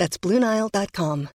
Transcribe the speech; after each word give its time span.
That's 0.00 0.18
BlueNile.com. 0.18 1.28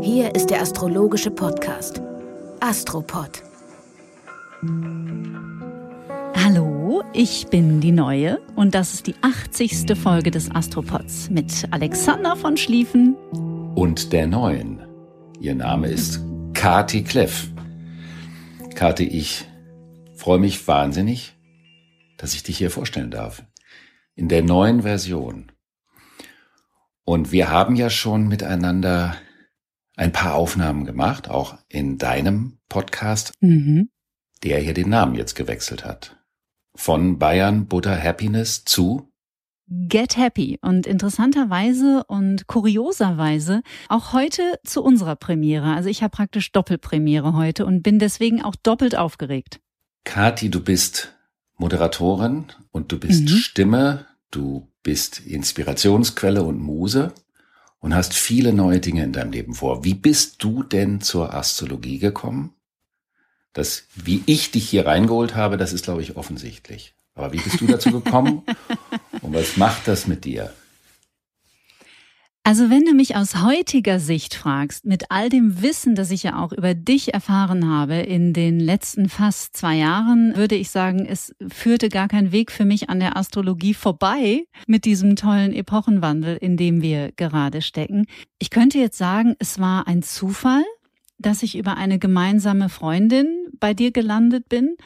Hier 0.00 0.32
ist 0.36 0.46
der 0.50 0.62
astrologische 0.62 1.32
Podcast 1.32 2.00
Astropod. 2.60 3.42
Hallo, 6.36 7.02
ich 7.14 7.48
bin 7.48 7.80
die 7.80 7.90
Neue 7.90 8.38
und 8.54 8.76
das 8.76 8.94
ist 8.94 9.08
die 9.08 9.16
80. 9.22 9.98
Folge 9.98 10.30
des 10.30 10.52
Astropods 10.52 11.30
mit 11.30 11.66
Alexander 11.72 12.36
von 12.36 12.56
Schlieffen 12.56 13.16
und 13.74 14.12
der 14.12 14.28
Neuen. 14.28 14.86
Ihr 15.40 15.56
Name 15.56 15.88
ist 15.88 16.20
Kati 16.52 17.02
Kleff. 17.02 17.48
Kati, 18.76 19.08
ich 19.08 19.44
freue 20.14 20.38
mich 20.38 20.68
wahnsinnig, 20.68 21.34
dass 22.18 22.34
ich 22.34 22.44
dich 22.44 22.56
hier 22.56 22.70
vorstellen 22.70 23.10
darf. 23.10 23.42
In 24.14 24.28
der 24.28 24.42
neuen 24.42 24.82
Version. 24.82 25.50
Und 27.04 27.32
wir 27.32 27.50
haben 27.50 27.76
ja 27.76 27.90
schon 27.90 28.28
miteinander 28.28 29.16
ein 29.96 30.12
paar 30.12 30.34
Aufnahmen 30.34 30.84
gemacht, 30.84 31.28
auch 31.28 31.58
in 31.68 31.98
deinem 31.98 32.58
Podcast, 32.68 33.32
mhm. 33.40 33.90
der 34.42 34.58
hier 34.58 34.74
den 34.74 34.88
Namen 34.88 35.14
jetzt 35.14 35.34
gewechselt 35.34 35.84
hat. 35.84 36.16
Von 36.74 37.18
Bayern 37.18 37.66
Butter 37.66 38.00
Happiness 38.00 38.64
zu 38.64 39.10
Get 39.66 40.18
Happy 40.18 40.58
und 40.60 40.86
interessanterweise 40.86 42.04
und 42.06 42.46
kurioserweise 42.46 43.62
auch 43.88 44.12
heute 44.12 44.42
zu 44.62 44.82
unserer 44.82 45.16
Premiere. 45.16 45.74
Also 45.74 45.88
ich 45.88 46.02
habe 46.02 46.10
praktisch 46.10 46.52
Doppelpremiere 46.52 47.34
heute 47.34 47.64
und 47.64 47.82
bin 47.82 47.98
deswegen 47.98 48.42
auch 48.42 48.56
doppelt 48.56 48.94
aufgeregt. 48.94 49.60
Kati, 50.04 50.50
du 50.50 50.62
bist 50.62 51.16
Moderatorin 51.56 52.46
und 52.72 52.92
du 52.92 53.00
bist 53.00 53.22
mhm. 53.22 53.28
Stimme, 53.28 54.06
du 54.30 54.68
bist 54.82 55.20
Inspirationsquelle 55.20 56.42
und 56.42 56.58
Muse 56.58 57.12
und 57.80 57.94
hast 57.94 58.14
viele 58.14 58.52
neue 58.52 58.80
Dinge 58.80 59.04
in 59.04 59.12
deinem 59.12 59.32
Leben 59.32 59.54
vor. 59.54 59.84
Wie 59.84 59.94
bist 59.94 60.42
du 60.42 60.62
denn 60.62 61.00
zur 61.00 61.34
Astrologie 61.34 61.98
gekommen? 61.98 62.54
Das, 63.52 63.84
wie 63.94 64.22
ich 64.26 64.50
dich 64.50 64.68
hier 64.68 64.86
reingeholt 64.86 65.34
habe, 65.34 65.56
das 65.56 65.72
ist, 65.72 65.84
glaube 65.84 66.02
ich, 66.02 66.16
offensichtlich. 66.16 66.94
Aber 67.14 67.32
wie 67.32 67.38
bist 67.38 67.60
du 67.60 67.66
dazu 67.66 67.90
gekommen? 67.90 68.42
und 69.22 69.34
was 69.34 69.56
macht 69.56 69.86
das 69.86 70.06
mit 70.06 70.24
dir? 70.24 70.52
Also 72.46 72.68
wenn 72.68 72.84
du 72.84 72.92
mich 72.92 73.16
aus 73.16 73.42
heutiger 73.42 73.98
Sicht 73.98 74.34
fragst, 74.34 74.84
mit 74.84 75.10
all 75.10 75.30
dem 75.30 75.62
Wissen, 75.62 75.94
das 75.94 76.10
ich 76.10 76.24
ja 76.24 76.38
auch 76.38 76.52
über 76.52 76.74
dich 76.74 77.14
erfahren 77.14 77.66
habe 77.66 77.94
in 77.94 78.34
den 78.34 78.60
letzten 78.60 79.08
fast 79.08 79.56
zwei 79.56 79.76
Jahren, 79.76 80.36
würde 80.36 80.54
ich 80.54 80.68
sagen, 80.68 81.06
es 81.06 81.34
führte 81.48 81.88
gar 81.88 82.06
kein 82.06 82.32
Weg 82.32 82.52
für 82.52 82.66
mich 82.66 82.90
an 82.90 83.00
der 83.00 83.16
Astrologie 83.16 83.72
vorbei 83.72 84.44
mit 84.66 84.84
diesem 84.84 85.16
tollen 85.16 85.54
Epochenwandel, 85.54 86.36
in 86.36 86.58
dem 86.58 86.82
wir 86.82 87.12
gerade 87.12 87.62
stecken. 87.62 88.04
Ich 88.38 88.50
könnte 88.50 88.78
jetzt 88.78 88.98
sagen, 88.98 89.36
es 89.38 89.58
war 89.58 89.86
ein 89.86 90.02
Zufall, 90.02 90.64
dass 91.16 91.42
ich 91.42 91.56
über 91.56 91.78
eine 91.78 91.98
gemeinsame 91.98 92.68
Freundin 92.68 93.26
bei 93.58 93.72
dir 93.72 93.90
gelandet 93.90 94.50
bin. 94.50 94.76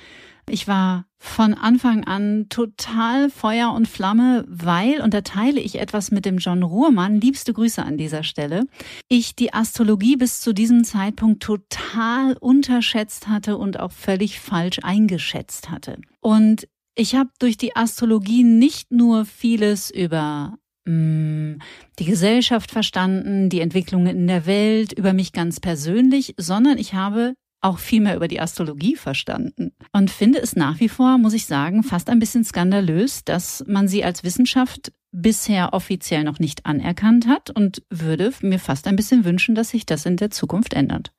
Ich 0.50 0.66
war 0.66 1.04
von 1.18 1.54
Anfang 1.54 2.04
an 2.04 2.46
total 2.48 3.28
Feuer 3.30 3.72
und 3.72 3.88
Flamme, 3.88 4.44
weil, 4.48 5.00
und 5.00 5.14
da 5.14 5.20
teile 5.20 5.60
ich 5.60 5.78
etwas 5.78 6.10
mit 6.10 6.24
dem 6.24 6.38
John 6.38 6.62
Ruhrmann, 6.62 7.20
liebste 7.20 7.52
Grüße 7.52 7.82
an 7.82 7.98
dieser 7.98 8.22
Stelle, 8.22 8.66
ich 9.08 9.34
die 9.34 9.52
Astrologie 9.52 10.16
bis 10.16 10.40
zu 10.40 10.52
diesem 10.52 10.84
Zeitpunkt 10.84 11.42
total 11.42 12.36
unterschätzt 12.38 13.28
hatte 13.28 13.58
und 13.58 13.80
auch 13.80 13.92
völlig 13.92 14.40
falsch 14.40 14.78
eingeschätzt 14.82 15.70
hatte. 15.70 15.98
Und 16.20 16.68
ich 16.94 17.14
habe 17.14 17.30
durch 17.38 17.56
die 17.56 17.76
Astrologie 17.76 18.44
nicht 18.44 18.90
nur 18.90 19.24
vieles 19.24 19.90
über 19.90 20.58
Mm, 20.88 21.58
die 21.98 22.06
Gesellschaft 22.06 22.70
verstanden, 22.70 23.50
die 23.50 23.60
Entwicklungen 23.60 24.16
in 24.16 24.26
der 24.26 24.46
Welt, 24.46 24.94
über 24.94 25.12
mich 25.12 25.32
ganz 25.32 25.60
persönlich, 25.60 26.34
sondern 26.38 26.78
ich 26.78 26.94
habe 26.94 27.34
auch 27.60 27.78
viel 27.78 28.00
mehr 28.00 28.16
über 28.16 28.28
die 28.28 28.40
Astrologie 28.40 28.96
verstanden 28.96 29.72
und 29.92 30.10
finde 30.10 30.38
es 30.40 30.54
nach 30.54 30.78
wie 30.80 30.88
vor, 30.88 31.18
muss 31.18 31.34
ich 31.34 31.46
sagen, 31.46 31.82
fast 31.82 32.08
ein 32.08 32.20
bisschen 32.20 32.44
skandalös, 32.44 33.24
dass 33.24 33.64
man 33.66 33.88
sie 33.88 34.04
als 34.04 34.22
Wissenschaft 34.22 34.92
bisher 35.10 35.72
offiziell 35.72 36.24
noch 36.24 36.38
nicht 36.38 36.66
anerkannt 36.66 37.26
hat 37.26 37.50
und 37.50 37.82
würde 37.90 38.32
mir 38.42 38.58
fast 38.58 38.86
ein 38.86 38.96
bisschen 38.96 39.24
wünschen, 39.24 39.54
dass 39.54 39.70
sich 39.70 39.86
das 39.86 40.06
in 40.06 40.16
der 40.16 40.30
Zukunft 40.30 40.74
ändert. 40.74 41.12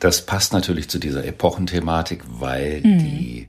Das 0.00 0.26
passt 0.26 0.52
natürlich 0.52 0.88
zu 0.88 0.98
dieser 0.98 1.24
Epochenthematik, 1.24 2.24
weil 2.26 2.80
mhm. 2.82 2.98
die 2.98 3.48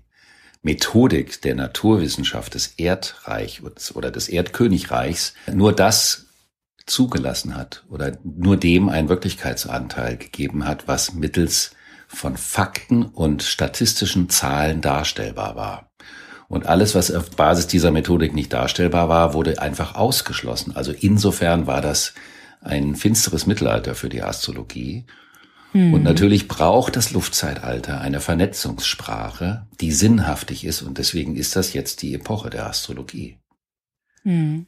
Methodik 0.61 1.41
der 1.41 1.55
Naturwissenschaft 1.55 2.53
des 2.53 2.67
Erdreichs 2.77 3.61
oder 3.95 4.11
des 4.11 4.29
Erdkönigreichs 4.29 5.33
nur 5.51 5.73
das 5.73 6.27
zugelassen 6.85 7.55
hat 7.55 7.83
oder 7.89 8.17
nur 8.23 8.57
dem 8.57 8.89
einen 8.89 9.09
Wirklichkeitsanteil 9.09 10.17
gegeben 10.17 10.65
hat, 10.65 10.87
was 10.87 11.13
mittels 11.13 11.71
von 12.07 12.37
Fakten 12.37 13.03
und 13.03 13.43
statistischen 13.43 14.29
Zahlen 14.29 14.81
darstellbar 14.81 15.55
war. 15.55 15.91
Und 16.47 16.65
alles, 16.65 16.95
was 16.95 17.11
auf 17.11 17.31
Basis 17.31 17.67
dieser 17.67 17.91
Methodik 17.91 18.33
nicht 18.33 18.53
darstellbar 18.53 19.09
war, 19.09 19.33
wurde 19.33 19.61
einfach 19.61 19.95
ausgeschlossen. 19.95 20.75
Also 20.75 20.93
insofern 20.93 21.67
war 21.67 21.81
das 21.81 22.13
ein 22.61 22.95
finsteres 22.95 23.45
Mittelalter 23.45 23.95
für 23.95 24.09
die 24.09 24.23
Astrologie. 24.23 25.05
Mhm. 25.73 25.93
Und 25.93 26.03
natürlich 26.03 26.47
braucht 26.47 26.95
das 26.95 27.11
Luftzeitalter 27.11 27.99
eine 27.99 28.21
Vernetzungssprache, 28.21 29.67
die 29.81 29.91
sinnhaftig 29.91 30.63
ist. 30.63 30.81
Und 30.81 30.97
deswegen 30.97 31.35
ist 31.35 31.55
das 31.57 31.73
jetzt 31.73 32.01
die 32.01 32.13
Epoche 32.13 32.49
der 32.49 32.67
Astrologie. 32.67 33.39
Mhm. 34.23 34.67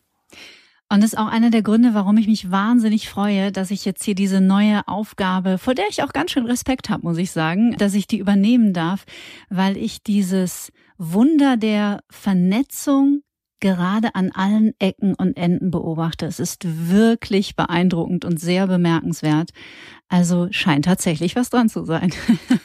Und 0.92 1.04
das 1.04 1.14
ist 1.14 1.20
auch 1.20 1.28
einer 1.28 1.52
der 1.52 1.62
Gründe, 1.62 1.94
warum 1.94 2.18
ich 2.18 2.28
mich 2.28 2.50
wahnsinnig 2.50 3.10
freue, 3.10 3.52
dass 3.52 3.70
ich 3.70 3.86
jetzt 3.86 4.04
hier 4.04 4.16
diese 4.16 4.42
neue 4.42 4.88
Aufgabe, 4.88 5.60
vor 5.60 5.76
der 5.76 5.86
ich 5.88 6.02
auch 6.02 6.14
ganz 6.14 6.32
schön 6.32 6.48
Respekt 6.48 6.90
habe, 6.90 7.04
muss 7.04 7.18
ich 7.18 7.32
sagen, 7.32 7.78
dass 7.78 7.94
ich 7.94 8.08
die 8.08 8.18
übernehmen 8.18 8.74
darf, 8.74 9.06
weil 9.50 9.78
ich 9.78 10.02
dieses 10.02 10.72
Wunder 10.98 11.58
der 11.58 12.02
Vernetzung 12.10 13.22
gerade 13.60 14.16
an 14.16 14.32
allen 14.32 14.74
Ecken 14.80 15.14
und 15.14 15.38
Enden 15.38 15.70
beobachte. 15.70 16.26
Es 16.26 16.40
ist 16.40 16.64
wirklich 16.90 17.56
beeindruckend 17.56 18.26
und 18.26 18.40
sehr 18.40 18.66
bemerkenswert. 18.66 19.52
Also 20.08 20.48
scheint 20.52 20.86
tatsächlich 20.86 21.36
was 21.36 21.52
dran 21.52 21.70
zu 21.70 21.86
sein. 21.86 22.12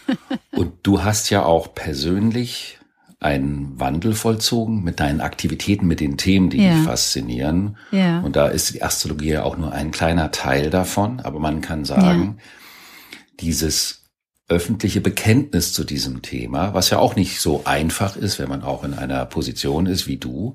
und 0.53 0.73
du 0.83 1.03
hast 1.03 1.31
ja 1.31 1.45
auch 1.45 1.75
persönlich 1.75 2.79
einen 3.25 3.81
Wandel 3.81 4.15
vollzogen 4.15 4.85
mit 4.85 5.01
deinen 5.01 5.23
Aktivitäten, 5.23 5.87
mit 5.87 6.01
den 6.01 6.19
Themen, 6.19 6.51
die 6.51 6.63
ja. 6.63 6.75
dich 6.75 6.85
faszinieren. 6.85 7.79
Ja. 7.91 8.21
Und 8.21 8.37
da 8.37 8.49
ist 8.49 8.75
die 8.75 8.83
Astrologie 8.83 9.31
ja 9.31 9.45
auch 9.45 9.57
nur 9.57 9.73
ein 9.73 9.93
kleiner 9.93 10.31
Teil 10.31 10.69
davon. 10.69 11.21
Aber 11.21 11.41
man 11.41 11.63
kann 11.63 11.87
sagen, 11.87 12.37
ja. 12.39 13.19
dieses 13.41 14.05
öffentliche 14.49 15.01
Bekenntnis 15.01 15.73
zu 15.73 15.85
diesem 15.85 16.21
Thema, 16.21 16.75
was 16.75 16.91
ja 16.91 16.99
auch 16.99 17.17
nicht 17.17 17.41
so 17.41 17.63
einfach 17.65 18.17
ist, 18.17 18.39
wenn 18.39 18.51
man 18.51 18.63
auch 18.63 18.85
in 18.85 18.93
einer 18.93 19.25
Position 19.25 19.87
ist 19.87 20.07
wie 20.07 20.19
du, 20.19 20.55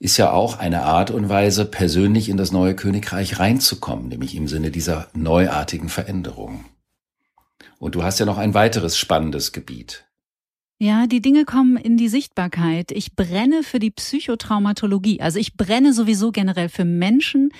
ist 0.00 0.16
ja 0.16 0.32
auch 0.32 0.58
eine 0.58 0.82
Art 0.82 1.12
und 1.12 1.28
Weise, 1.28 1.66
persönlich 1.66 2.28
in 2.28 2.36
das 2.36 2.50
neue 2.50 2.74
Königreich 2.74 3.38
reinzukommen, 3.38 4.08
nämlich 4.08 4.34
im 4.34 4.48
Sinne 4.48 4.72
dieser 4.72 5.06
neuartigen 5.14 5.88
Veränderung. 5.88 6.64
Und 7.78 7.94
du 7.94 8.02
hast 8.02 8.18
ja 8.18 8.26
noch 8.26 8.38
ein 8.38 8.54
weiteres 8.54 8.98
spannendes 8.98 9.52
Gebiet. 9.52 10.05
Ja, 10.78 11.06
die 11.06 11.22
Dinge 11.22 11.46
kommen 11.46 11.78
in 11.78 11.96
die 11.96 12.08
Sichtbarkeit. 12.08 12.92
Ich 12.92 13.16
brenne 13.16 13.62
für 13.62 13.78
die 13.78 13.90
Psychotraumatologie. 13.90 15.22
Also 15.22 15.38
ich 15.38 15.56
brenne 15.56 15.94
sowieso 15.94 16.32
generell 16.32 16.68
für 16.68 16.84
Menschen. 16.84 17.50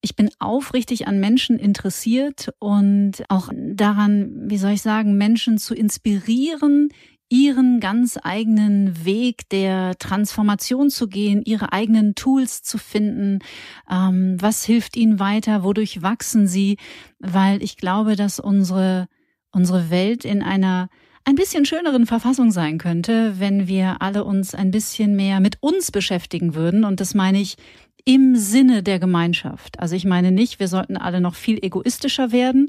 Ich 0.00 0.16
bin 0.16 0.30
aufrichtig 0.40 1.06
an 1.06 1.20
Menschen 1.20 1.60
interessiert 1.60 2.52
und 2.58 3.22
auch 3.28 3.50
daran, 3.54 4.50
wie 4.50 4.58
soll 4.58 4.72
ich 4.72 4.82
sagen, 4.82 5.16
Menschen 5.16 5.58
zu 5.58 5.76
inspirieren, 5.76 6.88
ihren 7.28 7.78
ganz 7.78 8.18
eigenen 8.20 9.04
Weg 9.04 9.48
der 9.50 9.96
Transformation 9.98 10.90
zu 10.90 11.06
gehen, 11.06 11.42
ihre 11.44 11.72
eigenen 11.72 12.16
Tools 12.16 12.64
zu 12.64 12.78
finden. 12.78 13.40
Ähm, 13.88 14.38
was 14.40 14.64
hilft 14.64 14.96
ihnen 14.96 15.20
weiter? 15.20 15.62
Wodurch 15.62 16.02
wachsen 16.02 16.48
sie? 16.48 16.78
Weil 17.20 17.62
ich 17.62 17.76
glaube, 17.76 18.16
dass 18.16 18.40
unsere, 18.40 19.06
unsere 19.52 19.88
Welt 19.90 20.24
in 20.24 20.42
einer 20.42 20.88
ein 21.26 21.34
bisschen 21.34 21.66
schöneren 21.66 22.06
Verfassung 22.06 22.52
sein 22.52 22.78
könnte, 22.78 23.34
wenn 23.40 23.66
wir 23.66 24.00
alle 24.00 24.24
uns 24.24 24.54
ein 24.54 24.70
bisschen 24.70 25.16
mehr 25.16 25.40
mit 25.40 25.58
uns 25.60 25.90
beschäftigen 25.90 26.54
würden. 26.54 26.84
Und 26.84 27.00
das 27.00 27.14
meine 27.14 27.40
ich 27.40 27.56
im 28.04 28.36
Sinne 28.36 28.84
der 28.84 29.00
Gemeinschaft. 29.00 29.80
Also 29.80 29.96
ich 29.96 30.04
meine 30.04 30.30
nicht, 30.30 30.60
wir 30.60 30.68
sollten 30.68 30.96
alle 30.96 31.20
noch 31.20 31.34
viel 31.34 31.58
egoistischer 31.62 32.30
werden, 32.30 32.68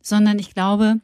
sondern 0.00 0.38
ich 0.38 0.54
glaube, 0.54 1.00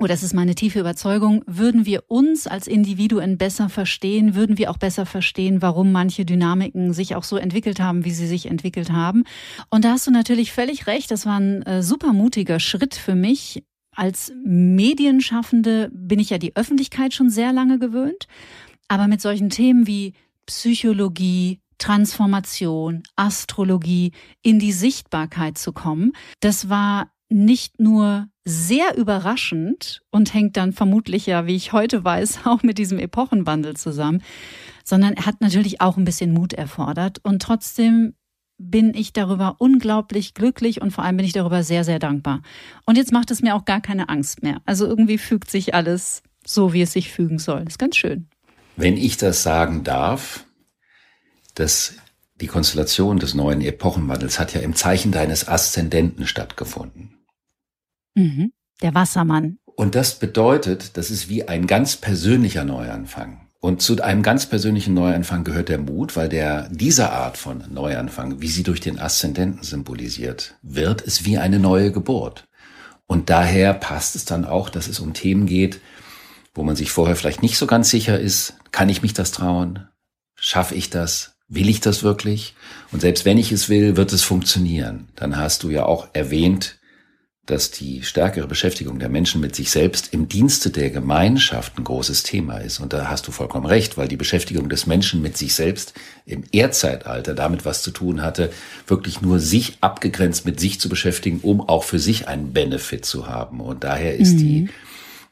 oder 0.00 0.08
das 0.08 0.24
ist 0.24 0.34
meine 0.34 0.56
tiefe 0.56 0.80
Überzeugung, 0.80 1.44
würden 1.46 1.86
wir 1.86 2.02
uns 2.08 2.48
als 2.48 2.66
Individuen 2.66 3.38
besser 3.38 3.68
verstehen, 3.68 4.34
würden 4.34 4.58
wir 4.58 4.72
auch 4.72 4.76
besser 4.76 5.06
verstehen, 5.06 5.62
warum 5.62 5.92
manche 5.92 6.24
Dynamiken 6.24 6.92
sich 6.92 7.14
auch 7.14 7.22
so 7.22 7.36
entwickelt 7.36 7.78
haben, 7.78 8.04
wie 8.04 8.10
sie 8.10 8.26
sich 8.26 8.46
entwickelt 8.46 8.90
haben. 8.90 9.22
Und 9.70 9.84
da 9.84 9.90
hast 9.90 10.08
du 10.08 10.10
natürlich 10.10 10.50
völlig 10.50 10.88
recht, 10.88 11.12
das 11.12 11.26
war 11.26 11.38
ein 11.38 11.62
äh, 11.62 11.80
super 11.80 12.12
mutiger 12.12 12.58
Schritt 12.58 12.96
für 12.96 13.14
mich. 13.14 13.62
Als 13.94 14.32
Medienschaffende 14.44 15.90
bin 15.92 16.18
ich 16.18 16.30
ja 16.30 16.38
die 16.38 16.56
Öffentlichkeit 16.56 17.14
schon 17.14 17.30
sehr 17.30 17.52
lange 17.52 17.78
gewöhnt, 17.78 18.26
aber 18.88 19.08
mit 19.08 19.20
solchen 19.20 19.50
Themen 19.50 19.86
wie 19.86 20.14
Psychologie, 20.46 21.60
Transformation, 21.78 23.02
Astrologie 23.16 24.12
in 24.42 24.58
die 24.58 24.72
Sichtbarkeit 24.72 25.58
zu 25.58 25.72
kommen, 25.72 26.12
das 26.40 26.68
war 26.68 27.10
nicht 27.28 27.80
nur 27.80 28.28
sehr 28.44 28.96
überraschend 28.96 30.02
und 30.10 30.34
hängt 30.34 30.56
dann 30.56 30.72
vermutlich 30.72 31.26
ja, 31.26 31.46
wie 31.46 31.56
ich 31.56 31.72
heute 31.72 32.04
weiß, 32.04 32.40
auch 32.44 32.62
mit 32.62 32.78
diesem 32.78 32.98
Epochenwandel 32.98 33.76
zusammen, 33.76 34.22
sondern 34.84 35.16
hat 35.16 35.40
natürlich 35.40 35.80
auch 35.80 35.96
ein 35.96 36.04
bisschen 36.04 36.32
Mut 36.32 36.52
erfordert. 36.52 37.18
Und 37.22 37.40
trotzdem 37.40 38.14
bin 38.58 38.94
ich 38.94 39.12
darüber 39.12 39.56
unglaublich 39.58 40.34
glücklich 40.34 40.80
und 40.80 40.90
vor 40.90 41.04
allem 41.04 41.16
bin 41.16 41.26
ich 41.26 41.32
darüber 41.32 41.62
sehr, 41.62 41.84
sehr 41.84 41.98
dankbar. 41.98 42.42
Und 42.86 42.96
jetzt 42.96 43.12
macht 43.12 43.30
es 43.30 43.42
mir 43.42 43.54
auch 43.54 43.64
gar 43.64 43.80
keine 43.80 44.08
Angst 44.08 44.42
mehr. 44.42 44.60
Also 44.64 44.86
irgendwie 44.86 45.18
fügt 45.18 45.50
sich 45.50 45.74
alles 45.74 46.22
so, 46.46 46.72
wie 46.72 46.82
es 46.82 46.92
sich 46.92 47.10
fügen 47.10 47.38
soll. 47.38 47.64
Das 47.64 47.74
ist 47.74 47.78
ganz 47.78 47.96
schön. 47.96 48.28
Wenn 48.76 48.96
ich 48.96 49.16
das 49.16 49.42
sagen 49.42 49.84
darf, 49.84 50.46
dass 51.54 51.94
die 52.40 52.46
Konstellation 52.46 53.18
des 53.18 53.34
neuen 53.34 53.60
Epochenwandels 53.60 54.38
hat 54.38 54.54
ja 54.54 54.60
im 54.60 54.74
Zeichen 54.74 55.12
deines 55.12 55.46
Aszendenten 55.46 56.26
stattgefunden. 56.26 57.24
Mhm. 58.14 58.52
Der 58.82 58.94
Wassermann. 58.94 59.58
Und 59.64 59.94
das 59.94 60.18
bedeutet, 60.18 60.96
das 60.96 61.10
ist 61.10 61.28
wie 61.28 61.48
ein 61.48 61.66
ganz 61.66 61.96
persönlicher 61.96 62.64
Neuanfang. 62.64 63.43
Und 63.64 63.80
zu 63.80 64.02
einem 64.02 64.22
ganz 64.22 64.44
persönlichen 64.44 64.92
Neuanfang 64.92 65.42
gehört 65.42 65.70
der 65.70 65.78
Mut, 65.78 66.16
weil 66.16 66.28
der, 66.28 66.68
dieser 66.68 67.14
Art 67.14 67.38
von 67.38 67.64
Neuanfang, 67.72 68.42
wie 68.42 68.48
sie 68.48 68.62
durch 68.62 68.80
den 68.80 68.98
Aszendenten 68.98 69.62
symbolisiert 69.62 70.56
wird, 70.60 71.00
ist 71.00 71.24
wie 71.24 71.38
eine 71.38 71.58
neue 71.58 71.90
Geburt. 71.90 72.46
Und 73.06 73.30
daher 73.30 73.72
passt 73.72 74.16
es 74.16 74.26
dann 74.26 74.44
auch, 74.44 74.68
dass 74.68 74.86
es 74.86 75.00
um 75.00 75.14
Themen 75.14 75.46
geht, 75.46 75.80
wo 76.52 76.62
man 76.62 76.76
sich 76.76 76.92
vorher 76.92 77.16
vielleicht 77.16 77.40
nicht 77.40 77.56
so 77.56 77.66
ganz 77.66 77.88
sicher 77.88 78.20
ist. 78.20 78.52
Kann 78.70 78.90
ich 78.90 79.00
mich 79.00 79.14
das 79.14 79.30
trauen? 79.30 79.88
Schaffe 80.34 80.74
ich 80.74 80.90
das? 80.90 81.38
Will 81.48 81.70
ich 81.70 81.80
das 81.80 82.02
wirklich? 82.02 82.54
Und 82.92 83.00
selbst 83.00 83.24
wenn 83.24 83.38
ich 83.38 83.50
es 83.50 83.70
will, 83.70 83.96
wird 83.96 84.12
es 84.12 84.24
funktionieren. 84.24 85.08
Dann 85.16 85.38
hast 85.38 85.62
du 85.62 85.70
ja 85.70 85.86
auch 85.86 86.08
erwähnt, 86.12 86.80
dass 87.46 87.70
die 87.70 88.02
stärkere 88.02 88.46
Beschäftigung 88.46 88.98
der 88.98 89.10
Menschen 89.10 89.40
mit 89.40 89.54
sich 89.54 89.70
selbst 89.70 90.14
im 90.14 90.28
Dienste 90.28 90.70
der 90.70 90.90
Gemeinschaft 90.90 91.76
ein 91.76 91.84
großes 91.84 92.22
Thema 92.22 92.58
ist. 92.58 92.80
Und 92.80 92.94
da 92.94 93.08
hast 93.08 93.26
du 93.26 93.32
vollkommen 93.32 93.66
recht, 93.66 93.98
weil 93.98 94.08
die 94.08 94.16
Beschäftigung 94.16 94.70
des 94.70 94.86
Menschen 94.86 95.20
mit 95.20 95.36
sich 95.36 95.54
selbst 95.54 95.92
im 96.24 96.44
Erdzeitalter 96.52 97.34
damit 97.34 97.66
was 97.66 97.82
zu 97.82 97.90
tun 97.90 98.22
hatte, 98.22 98.50
wirklich 98.86 99.20
nur 99.20 99.40
sich 99.40 99.76
abgegrenzt 99.82 100.46
mit 100.46 100.58
sich 100.58 100.80
zu 100.80 100.88
beschäftigen, 100.88 101.40
um 101.42 101.60
auch 101.60 101.84
für 101.84 101.98
sich 101.98 102.28
einen 102.28 102.54
Benefit 102.54 103.04
zu 103.04 103.26
haben. 103.26 103.60
Und 103.60 103.84
daher 103.84 104.16
ist 104.16 104.34
mhm. 104.34 104.38
die 104.38 104.68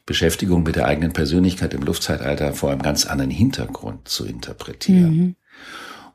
Beschäftigung 0.05 0.63
mit 0.63 0.75
der 0.75 0.85
eigenen 0.85 1.13
Persönlichkeit 1.13 1.73
im 1.73 1.81
Luftzeitalter 1.81 2.53
vor 2.53 2.71
einem 2.71 2.81
ganz 2.81 3.05
anderen 3.05 3.31
Hintergrund 3.31 4.07
zu 4.07 4.25
interpretieren. 4.25 5.15
Mhm. 5.15 5.35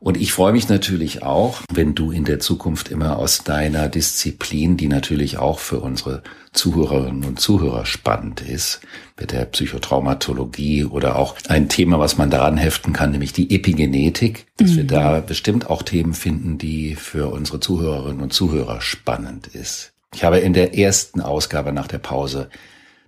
Und 0.00 0.16
ich 0.16 0.32
freue 0.32 0.52
mich 0.52 0.68
natürlich 0.68 1.22
auch, 1.24 1.60
wenn 1.72 1.94
du 1.94 2.12
in 2.12 2.24
der 2.24 2.38
Zukunft 2.38 2.88
immer 2.88 3.18
aus 3.18 3.42
deiner 3.42 3.88
Disziplin, 3.88 4.76
die 4.76 4.86
natürlich 4.86 5.38
auch 5.38 5.58
für 5.58 5.80
unsere 5.80 6.22
Zuhörerinnen 6.52 7.24
und 7.24 7.40
Zuhörer 7.40 7.84
spannend 7.84 8.40
ist, 8.40 8.80
mit 9.18 9.32
der 9.32 9.44
Psychotraumatologie 9.44 10.84
oder 10.84 11.16
auch 11.16 11.36
ein 11.48 11.68
Thema, 11.68 11.98
was 11.98 12.16
man 12.16 12.30
daran 12.30 12.56
heften 12.56 12.92
kann, 12.92 13.10
nämlich 13.10 13.32
die 13.32 13.54
Epigenetik, 13.54 14.46
dass 14.56 14.70
mhm. 14.70 14.76
wir 14.76 14.84
da 14.84 15.20
bestimmt 15.20 15.68
auch 15.68 15.82
Themen 15.82 16.14
finden, 16.14 16.58
die 16.58 16.94
für 16.94 17.32
unsere 17.32 17.58
Zuhörerinnen 17.58 18.22
und 18.22 18.32
Zuhörer 18.32 18.80
spannend 18.80 19.48
ist. 19.48 19.92
Ich 20.14 20.22
habe 20.22 20.38
in 20.38 20.52
der 20.52 20.78
ersten 20.78 21.20
Ausgabe 21.20 21.72
nach 21.72 21.88
der 21.88 21.98
Pause 21.98 22.48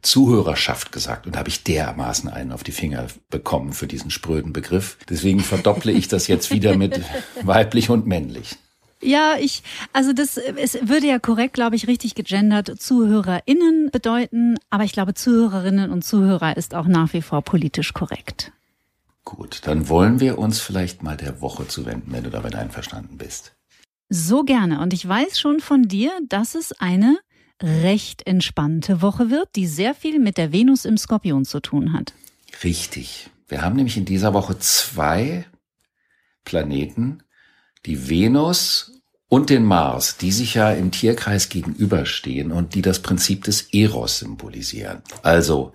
Zuhörerschaft 0.02 0.93
gesagt 0.93 1.26
und 1.26 1.37
habe 1.37 1.49
ich 1.49 1.64
dermaßen 1.64 2.29
einen 2.31 2.52
auf 2.52 2.62
die 2.62 2.73
Finger 2.73 3.06
bekommen 3.29 3.73
für 3.73 3.87
diesen 3.87 4.11
spröden 4.11 4.52
Begriff. 4.52 4.97
Deswegen 5.08 5.41
verdopple 5.41 5.93
ich 5.93 6.08
das 6.08 6.26
jetzt 6.26 6.50
wieder 6.50 6.76
mit 6.76 7.00
weiblich 7.43 7.91
und 7.91 8.06
männlich. 8.06 8.56
Ja, 9.02 9.37
ich, 9.41 9.62
also 9.93 10.12
das, 10.12 10.37
es 10.37 10.75
würde 10.82 11.06
ja 11.06 11.19
korrekt, 11.19 11.55
glaube 11.55 11.75
ich, 11.75 11.87
richtig 11.88 12.14
gegendert 12.14 12.81
ZuhörerInnen 12.81 13.91
bedeuten, 13.91 14.56
aber 14.69 14.85
ich 14.85 14.93
glaube, 14.93 15.14
Zuhörerinnen 15.14 15.91
und 15.91 16.05
Zuhörer 16.05 16.56
ist 16.56 16.75
auch 16.75 16.87
nach 16.87 17.12
wie 17.14 17.23
vor 17.23 17.43
politisch 17.43 17.94
korrekt. 17.94 18.53
Gut, 19.25 19.61
dann 19.64 19.88
wollen 19.88 20.20
wir 20.20 20.38
uns 20.38 20.61
vielleicht 20.61 21.03
mal 21.03 21.17
der 21.17 21.41
Woche 21.41 21.67
zuwenden, 21.67 22.12
wenn 22.12 22.25
du 22.25 22.31
damit 22.31 22.55
einverstanden 22.55 23.17
bist. 23.17 23.53
So 24.08 24.43
gerne. 24.43 24.81
Und 24.81 24.93
ich 24.93 25.06
weiß 25.06 25.38
schon 25.38 25.61
von 25.61 25.85
dir, 25.85 26.11
dass 26.29 26.55
es 26.55 26.73
eine 26.73 27.19
recht 27.62 28.27
entspannte 28.27 29.03
Woche 29.03 29.31
wird, 29.31 29.49
die 29.57 29.67
sehr 29.67 29.95
viel 29.95 30.19
mit 30.19 30.39
der 30.39 30.53
Venus 30.53 30.85
im 30.85 30.97
Skorpion 30.97 31.45
zu 31.45 31.61
tun 31.61 31.93
hat. 31.93 32.12
Richtig. 32.65 33.31
Wir 33.49 33.62
haben 33.62 33.77
nämlich 33.77 33.97
in 33.97 34.05
dieser 34.05 34.33
Woche 34.35 34.59
zwei 34.59 35.45
Planeten, 36.45 37.23
die 37.87 38.09
Venus 38.09 38.93
und 39.29 39.51
den 39.51 39.65
Mars, 39.65 40.17
die 40.17 40.33
sich 40.33 40.55
ja 40.55 40.73
im 40.73 40.91
Tierkreis 40.91 41.49
gegenüberstehen 41.49 42.53
und 42.53 42.75
die 42.75 42.83
das 42.83 43.01
Prinzip 43.01 43.45
des 43.45 43.73
Eros 43.73 44.19
symbolisieren. 44.19 45.03
Also 45.23 45.73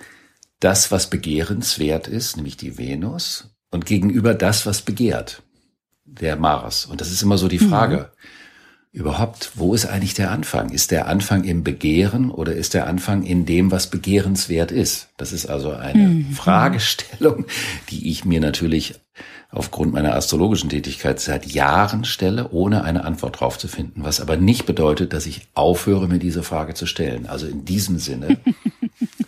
das, 0.60 0.92
was 0.92 1.10
begehrenswert 1.10 2.08
ist, 2.08 2.36
nämlich 2.36 2.58
die 2.58 2.78
Venus, 2.78 3.52
und 3.72 3.86
gegenüber 3.86 4.34
das, 4.34 4.66
was 4.66 4.82
begehrt, 4.82 5.44
der 6.06 6.38
Mars. 6.38 6.86
Und 6.86 7.02
das 7.02 7.12
ist 7.12 7.22
immer 7.22 7.38
so 7.38 7.48
die 7.48 7.60
Frage. 7.60 7.98
Mhm 7.98 8.45
überhaupt, 8.96 9.52
wo 9.56 9.74
ist 9.74 9.86
eigentlich 9.86 10.14
der 10.14 10.32
Anfang? 10.32 10.70
Ist 10.70 10.90
der 10.90 11.08
Anfang 11.08 11.44
im 11.44 11.66
Begehren 11.66 12.32
oder 12.32 12.54
ist 12.54 12.74
der 12.74 12.88
Anfang 12.88 13.24
in 13.24 13.46
dem, 13.46 13.70
was 13.70 13.90
begehrenswert 13.90 14.72
ist? 14.72 15.10
Das 15.18 15.34
ist 15.34 15.48
also 15.48 15.72
eine 15.72 16.08
mhm. 16.08 16.32
Fragestellung, 16.32 17.46
die 17.90 18.10
ich 18.10 18.24
mir 18.24 18.40
natürlich 18.40 18.96
aufgrund 19.52 19.92
meiner 19.92 20.16
astrologischen 20.16 20.70
Tätigkeit 20.70 21.20
seit 21.20 21.46
Jahren 21.46 22.06
stelle, 22.06 22.52
ohne 22.52 22.86
eine 22.86 23.04
Antwort 23.04 23.42
drauf 23.42 23.58
zu 23.58 23.68
finden, 23.68 24.04
was 24.04 24.22
aber 24.22 24.38
nicht 24.38 24.66
bedeutet, 24.66 25.12
dass 25.12 25.26
ich 25.26 25.42
aufhöre, 25.56 26.08
mir 26.08 26.20
diese 26.20 26.44
Frage 26.44 26.74
zu 26.74 26.86
stellen. 26.86 27.26
Also 27.26 27.48
in 27.48 27.66
diesem 27.66 28.00
Sinne, 28.00 28.38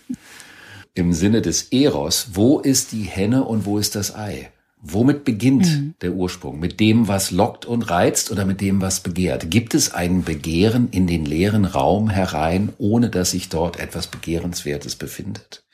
im 0.93 1.11
Sinne 1.11 1.41
des 1.41 1.73
Eros, 1.73 2.29
wo 2.33 2.59
ist 2.59 2.93
die 2.93 3.03
Henne 3.03 3.43
und 3.43 3.65
wo 3.65 3.77
ist 3.77 3.95
das 3.95 4.15
Ei? 4.15 4.49
Womit 4.89 5.25
beginnt 5.25 5.65
mhm. 5.65 5.93
der 6.01 6.13
Ursprung? 6.13 6.59
Mit 6.59 6.79
dem, 6.79 7.07
was 7.07 7.31
lockt 7.31 7.65
und 7.65 7.89
reizt 7.89 8.31
oder 8.31 8.45
mit 8.45 8.61
dem, 8.61 8.81
was 8.81 9.01
begehrt? 9.01 9.51
Gibt 9.51 9.73
es 9.73 9.93
ein 9.93 10.23
Begehren 10.23 10.89
in 10.91 11.07
den 11.07 11.25
leeren 11.25 11.65
Raum 11.65 12.09
herein, 12.09 12.73
ohne 12.77 13.09
dass 13.09 13.31
sich 13.31 13.49
dort 13.49 13.79
etwas 13.79 14.07
Begehrenswertes 14.07 14.95
befindet? 14.95 15.65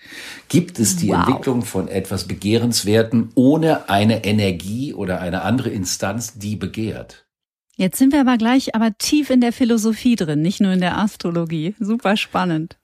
Gibt 0.49 0.79
es 0.79 0.95
die 0.95 1.09
wow. 1.09 1.17
Entwicklung 1.17 1.63
von 1.63 1.87
etwas 1.87 2.27
Begehrenswerten 2.27 3.29
ohne 3.35 3.89
eine 3.89 4.23
Energie 4.25 4.93
oder 4.93 5.21
eine 5.21 5.43
andere 5.43 5.69
Instanz, 5.69 6.39
die 6.39 6.55
begehrt? 6.55 7.25
Jetzt 7.75 7.97
sind 7.97 8.13
wir 8.13 8.21
aber 8.21 8.37
gleich 8.37 8.75
aber 8.75 8.97
tief 8.97 9.29
in 9.29 9.41
der 9.41 9.53
Philosophie 9.53 10.15
drin, 10.15 10.41
nicht 10.41 10.61
nur 10.61 10.73
in 10.73 10.79
der 10.79 10.97
Astrologie. 10.97 11.75
Super 11.79 12.17
spannend. 12.17 12.77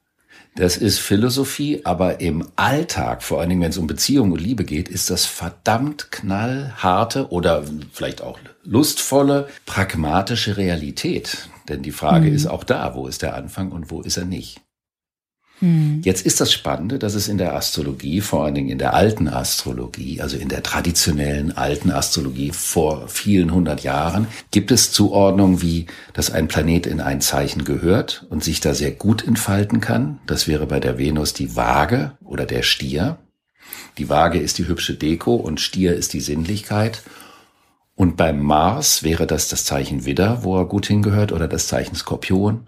Das 0.56 0.78
ist 0.78 1.00
Philosophie, 1.00 1.82
aber 1.86 2.20
im 2.20 2.48
Alltag, 2.56 3.24
vor 3.24 3.40
allen 3.40 3.50
Dingen, 3.50 3.62
wenn 3.62 3.70
es 3.70 3.78
um 3.78 3.88
Beziehung 3.88 4.32
und 4.32 4.42
Liebe 4.42 4.66
geht, 4.66 4.90
ist 4.90 5.10
das 5.10 5.26
verdammt 5.26 6.12
knallharte 6.12 7.32
oder 7.32 7.64
vielleicht 7.94 8.22
auch 8.22 8.40
lustvolle, 8.64 9.48
pragmatische 9.66 10.58
Realität. 10.58 11.50
Denn 11.70 11.82
die 11.82 11.92
Frage 11.92 12.30
mhm. 12.30 12.36
ist 12.36 12.48
auch 12.48 12.64
da, 12.64 12.96
wo 12.96 13.08
ist 13.08 13.22
der 13.22 13.36
Anfang 13.36 13.72
und 13.72 13.90
wo 13.90 14.02
ist 14.02 14.18
er 14.18 14.26
nicht? 14.26 14.62
Hm. 15.60 16.02
Jetzt 16.04 16.26
ist 16.26 16.40
das 16.40 16.54
Spannende, 16.54 17.00
dass 17.00 17.16
es 17.16 17.28
in 17.28 17.38
der 17.38 17.56
Astrologie, 17.56 18.22
vor 18.22 18.46
allen 18.46 18.56
Dingen 18.56 18.70
in 18.70 18.78
der 18.78 18.94
alten 18.94 19.28
Astrologie, 19.28 20.22
also 20.22 20.38
in 20.38 20.48
der 20.48 20.64
traditionellen 20.64 21.56
alten 21.56 21.92
Astrologie 21.92 22.52
vor 22.52 23.08
vielen 23.08 23.54
hundert 23.54 23.84
Jahren, 23.84 24.28
gibt 24.52 24.72
es 24.72 24.92
Zuordnungen 24.92 25.62
wie, 25.62 25.88
dass 26.14 26.32
ein 26.32 26.48
Planet 26.48 26.88
in 26.88 27.02
ein 27.02 27.22
Zeichen 27.22 27.66
gehört 27.66 28.26
und 28.30 28.44
sich 28.44 28.62
da 28.62 28.74
sehr 28.74 28.92
gut 28.92 29.28
entfalten 29.28 29.82
kann. 29.82 30.20
Das 30.28 30.48
wäre 30.48 30.66
bei 30.66 30.80
der 30.80 30.98
Venus 30.98 31.34
die 31.34 31.56
Waage 31.56 32.14
oder 32.24 32.46
der 32.46 32.64
Stier. 32.64 33.18
Die 33.98 34.10
Waage 34.10 34.40
ist 34.40 34.58
die 34.58 34.68
hübsche 34.68 34.94
Deko 34.94 35.36
und 35.36 35.60
Stier 35.60 35.94
ist 35.94 36.14
die 36.14 36.22
Sinnlichkeit. 36.22 37.04
Und 37.96 38.16
beim 38.16 38.40
Mars 38.40 39.04
wäre 39.04 39.28
das 39.28 39.50
das 39.50 39.66
Zeichen 39.66 40.06
Widder, 40.06 40.44
wo 40.44 40.58
er 40.58 40.64
gut 40.66 40.88
hingehört, 40.88 41.34
oder 41.34 41.50
das 41.50 41.68
Zeichen 41.68 41.96
Skorpion 41.96 42.68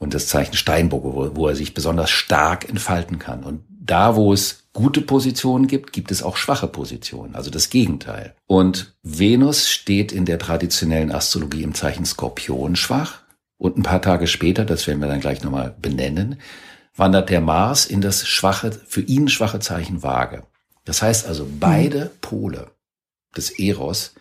und 0.00 0.14
das 0.14 0.26
Zeichen 0.26 0.56
Steinbock, 0.56 1.04
wo, 1.04 1.36
wo 1.36 1.46
er 1.46 1.54
sich 1.54 1.74
besonders 1.74 2.10
stark 2.10 2.68
entfalten 2.68 3.20
kann. 3.20 3.44
Und 3.44 3.62
da, 3.68 4.16
wo 4.16 4.32
es 4.32 4.64
gute 4.72 5.02
Positionen 5.02 5.66
gibt, 5.66 5.92
gibt 5.92 6.10
es 6.10 6.22
auch 6.22 6.36
schwache 6.36 6.66
Positionen, 6.66 7.36
also 7.36 7.50
das 7.50 7.70
Gegenteil. 7.70 8.34
Und 8.46 8.94
Venus 9.02 9.68
steht 9.68 10.10
in 10.10 10.24
der 10.24 10.38
traditionellen 10.38 11.12
Astrologie 11.12 11.62
im 11.62 11.74
Zeichen 11.74 12.04
Skorpion 12.04 12.76
schwach. 12.76 13.20
Und 13.58 13.76
ein 13.76 13.82
paar 13.82 14.00
Tage 14.00 14.26
später, 14.26 14.64
das 14.64 14.86
werden 14.86 15.00
wir 15.00 15.08
dann 15.08 15.20
gleich 15.20 15.44
nochmal 15.44 15.76
benennen, 15.80 16.40
wandert 16.96 17.28
der 17.28 17.42
Mars 17.42 17.84
in 17.84 18.00
das 18.00 18.26
schwache, 18.26 18.72
für 18.72 19.02
ihn 19.02 19.28
schwache 19.28 19.60
Zeichen 19.60 20.02
Waage. 20.02 20.44
Das 20.84 21.02
heißt 21.02 21.26
also, 21.26 21.46
beide 21.60 22.10
Pole 22.22 22.70
des 23.36 23.50
Eros 23.58 24.14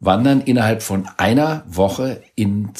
wandern 0.00 0.40
innerhalb 0.40 0.82
von 0.82 1.08
einer 1.16 1.62
Woche 1.68 2.22
in 2.34 2.70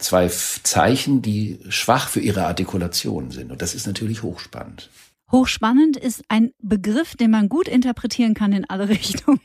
zwei 0.00 0.28
Zeichen, 0.28 1.22
die 1.22 1.58
schwach 1.68 2.08
für 2.08 2.20
ihre 2.20 2.46
Artikulation 2.46 3.30
sind. 3.30 3.50
Und 3.52 3.62
das 3.62 3.74
ist 3.74 3.86
natürlich 3.86 4.22
hochspannend. 4.22 4.90
Hochspannend 5.30 5.96
ist 5.96 6.24
ein 6.28 6.52
Begriff, 6.60 7.14
den 7.16 7.30
man 7.30 7.48
gut 7.48 7.68
interpretieren 7.68 8.34
kann 8.34 8.52
in 8.52 8.68
alle 8.68 8.88
Richtungen. 8.88 9.40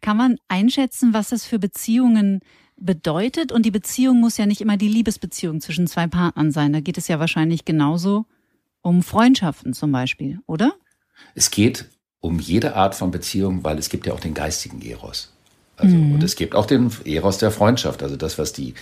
kann 0.00 0.16
man 0.16 0.36
einschätzen, 0.48 1.12
was 1.12 1.28
das 1.28 1.44
für 1.44 1.58
Beziehungen 1.58 2.40
bedeutet? 2.76 3.52
Und 3.52 3.66
die 3.66 3.70
Beziehung 3.70 4.20
muss 4.20 4.36
ja 4.36 4.46
nicht 4.46 4.60
immer 4.60 4.76
die 4.76 4.88
Liebesbeziehung 4.88 5.60
zwischen 5.60 5.86
zwei 5.86 6.06
Partnern 6.06 6.52
sein. 6.52 6.72
Da 6.72 6.80
geht 6.80 6.98
es 6.98 7.08
ja 7.08 7.20
wahrscheinlich 7.20 7.64
genauso 7.64 8.26
um 8.82 9.02
Freundschaften 9.02 9.72
zum 9.72 9.92
Beispiel, 9.92 10.40
oder? 10.46 10.74
Es 11.34 11.50
geht 11.50 11.86
um 12.20 12.38
jede 12.38 12.74
Art 12.74 12.94
von 12.94 13.10
Beziehung, 13.10 13.64
weil 13.64 13.78
es 13.78 13.88
gibt 13.88 14.06
ja 14.06 14.12
auch 14.12 14.20
den 14.20 14.34
geistigen 14.34 14.80
Eros. 14.82 15.32
Also, 15.76 15.96
mhm. 15.96 16.14
Und 16.14 16.22
es 16.22 16.36
gibt 16.36 16.54
auch 16.54 16.66
den 16.66 16.90
Eros 17.04 17.38
der 17.38 17.50
Freundschaft, 17.50 18.02
also 18.02 18.16
das, 18.16 18.38
was 18.38 18.52
die 18.52 18.74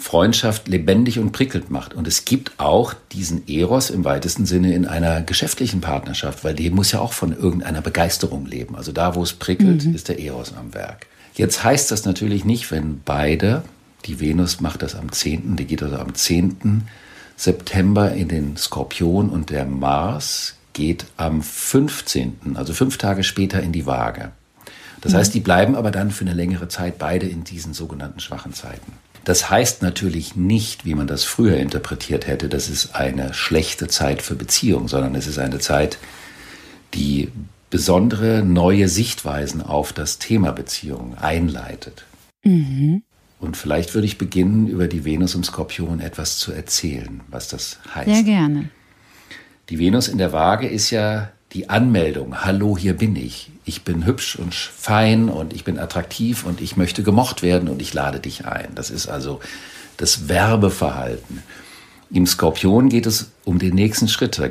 Freundschaft 0.00 0.66
lebendig 0.68 1.18
und 1.18 1.32
prickelnd 1.32 1.70
macht. 1.70 1.94
Und 1.94 2.08
es 2.08 2.24
gibt 2.24 2.52
auch 2.58 2.94
diesen 3.12 3.46
Eros 3.46 3.90
im 3.90 4.04
weitesten 4.04 4.46
Sinne 4.46 4.74
in 4.74 4.86
einer 4.86 5.20
geschäftlichen 5.20 5.80
Partnerschaft, 5.80 6.42
weil 6.42 6.54
die 6.54 6.70
muss 6.70 6.92
ja 6.92 7.00
auch 7.00 7.12
von 7.12 7.36
irgendeiner 7.36 7.82
Begeisterung 7.82 8.46
leben. 8.46 8.76
Also 8.76 8.92
da, 8.92 9.14
wo 9.14 9.22
es 9.22 9.34
prickelt, 9.34 9.84
mhm. 9.84 9.94
ist 9.94 10.08
der 10.08 10.18
Eros 10.18 10.54
am 10.54 10.74
Werk. 10.74 11.06
Jetzt 11.34 11.62
heißt 11.62 11.90
das 11.90 12.04
natürlich 12.04 12.44
nicht, 12.44 12.70
wenn 12.70 13.02
beide, 13.04 13.62
die 14.06 14.20
Venus 14.20 14.60
macht 14.60 14.82
das 14.82 14.94
am 14.94 15.12
10., 15.12 15.56
die 15.56 15.66
geht 15.66 15.82
also 15.82 15.96
am 15.96 16.14
10. 16.14 16.88
September 17.36 18.12
in 18.12 18.28
den 18.28 18.56
Skorpion 18.56 19.30
und 19.30 19.50
der 19.50 19.64
Mars 19.64 20.56
geht 20.72 21.06
am 21.16 21.42
15., 21.42 22.56
also 22.56 22.72
fünf 22.72 22.98
Tage 22.98 23.22
später 23.22 23.62
in 23.62 23.72
die 23.72 23.86
Waage. 23.86 24.32
Das 25.00 25.12
mhm. 25.12 25.16
heißt, 25.18 25.34
die 25.34 25.40
bleiben 25.40 25.76
aber 25.76 25.90
dann 25.90 26.10
für 26.10 26.24
eine 26.24 26.34
längere 26.34 26.68
Zeit 26.68 26.98
beide 26.98 27.26
in 27.26 27.44
diesen 27.44 27.74
sogenannten 27.74 28.20
schwachen 28.20 28.52
Zeiten. 28.52 28.92
Das 29.24 29.50
heißt 29.50 29.82
natürlich 29.82 30.36
nicht, 30.36 30.84
wie 30.84 30.94
man 30.94 31.06
das 31.06 31.24
früher 31.24 31.56
interpretiert 31.58 32.26
hätte, 32.26 32.48
das 32.48 32.68
ist 32.68 32.94
eine 32.94 33.34
schlechte 33.34 33.86
Zeit 33.88 34.22
für 34.22 34.34
Beziehung, 34.34 34.88
sondern 34.88 35.14
es 35.14 35.26
ist 35.26 35.38
eine 35.38 35.58
Zeit, 35.58 35.98
die 36.94 37.28
besondere 37.68 38.42
neue 38.42 38.88
Sichtweisen 38.88 39.62
auf 39.62 39.92
das 39.92 40.18
Thema 40.18 40.52
Beziehung 40.52 41.16
einleitet. 41.18 42.04
Mhm. 42.42 43.02
Und 43.38 43.56
vielleicht 43.56 43.94
würde 43.94 44.06
ich 44.06 44.18
beginnen, 44.18 44.66
über 44.66 44.86
die 44.86 45.04
Venus 45.04 45.34
im 45.34 45.44
Skorpion 45.44 46.00
etwas 46.00 46.38
zu 46.38 46.52
erzählen, 46.52 47.20
was 47.28 47.48
das 47.48 47.78
heißt. 47.94 48.10
Sehr 48.10 48.22
gerne. 48.22 48.70
Die 49.70 49.78
Venus 49.78 50.08
in 50.08 50.18
der 50.18 50.32
Waage 50.32 50.68
ist 50.68 50.90
ja 50.90 51.30
die 51.52 51.68
Anmeldung, 51.68 52.44
hallo, 52.44 52.76
hier 52.76 52.94
bin 52.94 53.16
ich. 53.16 53.50
Ich 53.70 53.84
bin 53.84 54.04
hübsch 54.04 54.34
und 54.34 54.52
fein 54.52 55.28
und 55.28 55.52
ich 55.52 55.62
bin 55.62 55.78
attraktiv 55.78 56.44
und 56.44 56.60
ich 56.60 56.76
möchte 56.76 57.04
gemocht 57.04 57.40
werden 57.40 57.68
und 57.68 57.80
ich 57.80 57.94
lade 57.94 58.18
dich 58.18 58.44
ein. 58.44 58.74
Das 58.74 58.90
ist 58.90 59.06
also 59.06 59.38
das 59.96 60.28
Werbeverhalten. 60.28 61.44
Im 62.10 62.26
Skorpion 62.26 62.88
geht 62.88 63.06
es 63.06 63.30
um 63.44 63.60
den 63.60 63.76
nächsten 63.76 64.08
Schritt. 64.08 64.50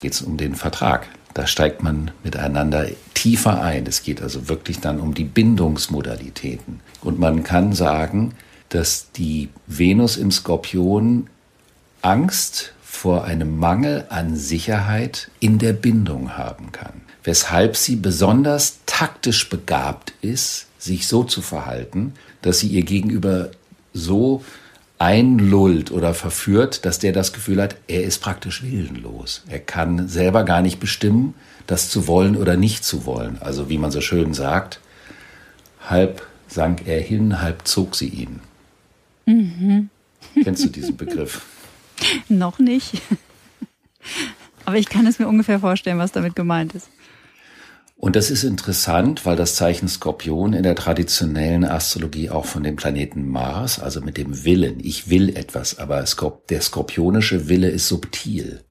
Geht 0.00 0.14
es 0.14 0.22
um 0.22 0.38
den 0.38 0.54
Vertrag. 0.54 1.06
Da 1.34 1.46
steigt 1.46 1.82
man 1.82 2.10
miteinander 2.24 2.86
tiefer 3.14 3.62
ein. 3.62 3.86
Es 3.86 4.02
geht 4.02 4.22
also 4.22 4.48
wirklich 4.48 4.80
dann 4.80 4.98
um 4.98 5.14
die 5.14 5.24
Bindungsmodalitäten. 5.24 6.80
Und 7.02 7.18
man 7.18 7.44
kann 7.44 7.74
sagen, 7.74 8.34
dass 8.70 9.12
die 9.12 9.50
Venus 9.66 10.16
im 10.16 10.30
Skorpion 10.30 11.28
Angst 12.02 12.72
vor 12.82 13.24
einem 13.24 13.58
Mangel 13.58 14.06
an 14.08 14.36
Sicherheit 14.36 15.30
in 15.38 15.58
der 15.58 15.74
Bindung 15.74 16.36
haben 16.36 16.72
kann. 16.72 17.02
Weshalb 17.22 17.76
sie 17.76 17.96
besonders 17.96 18.78
taktisch 18.86 19.50
begabt 19.50 20.14
ist, 20.22 20.66
sich 20.78 21.06
so 21.06 21.24
zu 21.24 21.42
verhalten, 21.42 22.14
dass 22.40 22.60
sie 22.60 22.68
ihr 22.68 22.84
Gegenüber 22.84 23.50
so 23.92 24.42
einlullt 25.00 25.90
oder 25.90 26.12
verführt, 26.12 26.84
dass 26.84 26.98
der 26.98 27.12
das 27.12 27.32
Gefühl 27.32 27.60
hat, 27.62 27.74
er 27.88 28.04
ist 28.04 28.18
praktisch 28.18 28.62
willenlos. 28.62 29.42
Er 29.48 29.58
kann 29.58 30.08
selber 30.08 30.44
gar 30.44 30.60
nicht 30.60 30.78
bestimmen, 30.78 31.34
das 31.66 31.88
zu 31.88 32.06
wollen 32.06 32.36
oder 32.36 32.56
nicht 32.56 32.84
zu 32.84 33.06
wollen. 33.06 33.38
Also 33.40 33.70
wie 33.70 33.78
man 33.78 33.90
so 33.90 34.02
schön 34.02 34.34
sagt, 34.34 34.78
halb 35.88 36.26
sank 36.48 36.86
er 36.86 37.00
hin, 37.00 37.40
halb 37.40 37.66
zog 37.66 37.96
sie 37.96 38.08
ihn. 38.08 38.40
Mhm. 39.24 39.88
Kennst 40.44 40.64
du 40.64 40.68
diesen 40.68 40.98
Begriff? 40.98 41.46
Noch 42.28 42.58
nicht. 42.58 43.00
Aber 44.66 44.76
ich 44.76 44.90
kann 44.90 45.06
es 45.06 45.18
mir 45.18 45.28
ungefähr 45.28 45.60
vorstellen, 45.60 45.98
was 45.98 46.12
damit 46.12 46.36
gemeint 46.36 46.74
ist. 46.74 46.88
Und 48.00 48.16
das 48.16 48.30
ist 48.30 48.44
interessant, 48.44 49.26
weil 49.26 49.36
das 49.36 49.56
Zeichen 49.56 49.86
Skorpion 49.86 50.54
in 50.54 50.62
der 50.62 50.74
traditionellen 50.74 51.66
Astrologie 51.66 52.30
auch 52.30 52.46
von 52.46 52.62
dem 52.62 52.74
Planeten 52.74 53.28
Mars, 53.28 53.78
also 53.78 54.00
mit 54.00 54.16
dem 54.16 54.42
Willen, 54.42 54.80
ich 54.80 55.10
will 55.10 55.36
etwas, 55.36 55.78
aber 55.78 56.02
der 56.48 56.62
skorpionische 56.62 57.48
Wille 57.50 57.68
ist 57.68 57.88
subtil. 57.88 58.64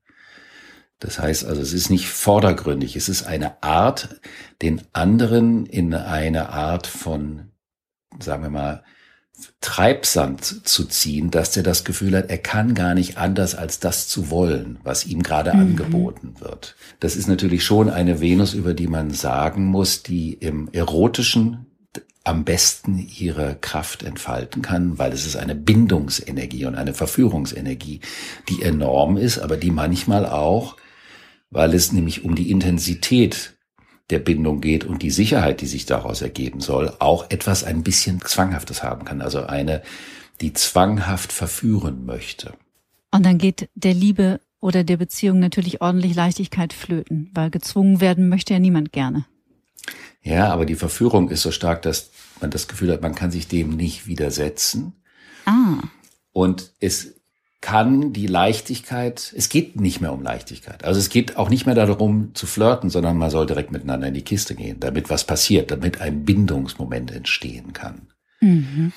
Das 0.97 1.19
heißt 1.19 1.45
also, 1.45 1.61
es 1.61 1.73
ist 1.73 1.91
nicht 1.91 2.09
vordergründig, 2.09 2.95
es 2.95 3.07
ist 3.07 3.21
eine 3.21 3.61
Art, 3.61 4.19
den 4.63 4.81
anderen 4.93 5.67
in 5.67 5.93
eine 5.93 6.49
Art 6.49 6.87
von, 6.87 7.51
sagen 8.19 8.41
wir 8.41 8.49
mal, 8.49 8.83
Treibsand 9.61 10.67
zu 10.67 10.85
ziehen, 10.85 11.31
dass 11.31 11.51
der 11.51 11.63
das 11.63 11.83
Gefühl 11.83 12.15
hat, 12.15 12.29
er 12.29 12.37
kann 12.37 12.73
gar 12.73 12.93
nicht 12.93 13.17
anders 13.17 13.55
als 13.55 13.79
das 13.79 14.07
zu 14.07 14.29
wollen, 14.29 14.79
was 14.83 15.05
ihm 15.05 15.23
gerade 15.23 15.53
mhm. 15.53 15.59
angeboten 15.59 16.35
wird. 16.39 16.75
Das 16.99 17.15
ist 17.15 17.27
natürlich 17.27 17.63
schon 17.63 17.89
eine 17.89 18.21
Venus, 18.21 18.53
über 18.53 18.73
die 18.73 18.87
man 18.87 19.11
sagen 19.11 19.65
muss, 19.65 20.03
die 20.03 20.33
im 20.33 20.69
erotischen 20.71 21.65
am 22.23 22.43
besten 22.43 23.07
ihre 23.17 23.57
Kraft 23.59 24.03
entfalten 24.03 24.61
kann, 24.61 24.99
weil 24.99 25.13
es 25.13 25.25
ist 25.25 25.35
eine 25.35 25.55
Bindungsenergie 25.55 26.65
und 26.65 26.75
eine 26.75 26.93
Verführungsenergie, 26.93 28.01
die 28.49 28.61
enorm 28.61 29.17
ist, 29.17 29.39
aber 29.39 29.57
die 29.57 29.71
manchmal 29.71 30.25
auch, 30.25 30.75
weil 31.49 31.73
es 31.73 31.91
nämlich 31.91 32.23
um 32.23 32.35
die 32.35 32.51
Intensität 32.51 33.55
der 34.09 34.19
Bindung 34.19 34.61
geht 34.61 34.83
und 34.83 35.01
die 35.01 35.11
Sicherheit, 35.11 35.61
die 35.61 35.67
sich 35.67 35.85
daraus 35.85 36.21
ergeben 36.21 36.61
soll, 36.61 36.93
auch 36.99 37.29
etwas 37.29 37.63
ein 37.63 37.83
bisschen 37.83 38.21
Zwanghaftes 38.21 38.83
haben 38.83 39.05
kann. 39.05 39.21
Also 39.21 39.43
eine, 39.43 39.81
die 40.41 40.53
zwanghaft 40.53 41.31
verführen 41.31 42.05
möchte. 42.05 42.53
Und 43.11 43.25
dann 43.25 43.37
geht 43.37 43.69
der 43.75 43.93
Liebe 43.93 44.39
oder 44.59 44.83
der 44.83 44.97
Beziehung 44.97 45.39
natürlich 45.39 45.81
ordentlich 45.81 46.15
Leichtigkeit 46.15 46.73
flöten, 46.73 47.29
weil 47.33 47.49
gezwungen 47.49 48.01
werden 48.01 48.29
möchte 48.29 48.53
ja 48.53 48.59
niemand 48.59 48.91
gerne. 48.91 49.25
Ja, 50.21 50.51
aber 50.51 50.65
die 50.65 50.75
Verführung 50.75 51.29
ist 51.29 51.43
so 51.43 51.51
stark, 51.51 51.81
dass 51.81 52.11
man 52.41 52.51
das 52.51 52.67
Gefühl 52.67 52.91
hat, 52.91 53.01
man 53.01 53.15
kann 53.15 53.31
sich 53.31 53.47
dem 53.47 53.75
nicht 53.75 54.07
widersetzen. 54.07 54.93
Ah. 55.45 55.79
Und 56.31 56.71
es 56.79 57.18
kann 57.61 58.13
die 58.13 58.27
Leichtigkeit, 58.27 59.33
es 59.35 59.49
geht 59.49 59.79
nicht 59.79 59.99
mehr 59.99 60.13
um 60.13 60.23
Leichtigkeit. 60.23 60.85
Also 60.85 60.99
es 60.99 61.09
geht 61.09 61.35
auch 61.35 61.49
nicht 61.49 61.65
mehr 61.65 61.75
darum 61.75 62.33
zu 62.33 62.47
flirten, 62.47 62.89
sondern 62.89 63.17
man 63.17 63.29
soll 63.29 63.45
direkt 63.45 63.71
miteinander 63.71 64.07
in 64.07 64.13
die 64.13 64.23
Kiste 64.23 64.55
gehen, 64.55 64.79
damit 64.79 65.09
was 65.09 65.25
passiert, 65.25 65.71
damit 65.71 65.99
ein 65.99 66.23
Bindungsmoment 66.23 67.11
entstehen 67.11 67.73
kann. 67.73 68.07
Mhm. 68.39 68.93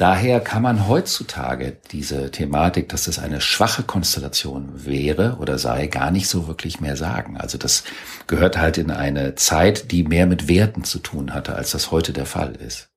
Daher 0.00 0.40
kann 0.40 0.62
man 0.62 0.88
heutzutage 0.88 1.76
diese 1.92 2.30
Thematik, 2.30 2.88
dass 2.88 3.04
das 3.04 3.18
eine 3.18 3.42
schwache 3.42 3.82
Konstellation 3.82 4.86
wäre 4.86 5.36
oder 5.40 5.58
sei, 5.58 5.88
gar 5.88 6.10
nicht 6.10 6.26
so 6.26 6.48
wirklich 6.48 6.80
mehr 6.80 6.96
sagen. 6.96 7.36
Also 7.36 7.58
das 7.58 7.84
gehört 8.26 8.56
halt 8.56 8.78
in 8.78 8.90
eine 8.90 9.34
Zeit, 9.34 9.92
die 9.92 10.02
mehr 10.02 10.26
mit 10.26 10.48
Werten 10.48 10.84
zu 10.84 11.00
tun 11.00 11.34
hatte, 11.34 11.54
als 11.54 11.72
das 11.72 11.90
heute 11.90 12.14
der 12.14 12.24
Fall 12.24 12.56
ist. 12.56 12.89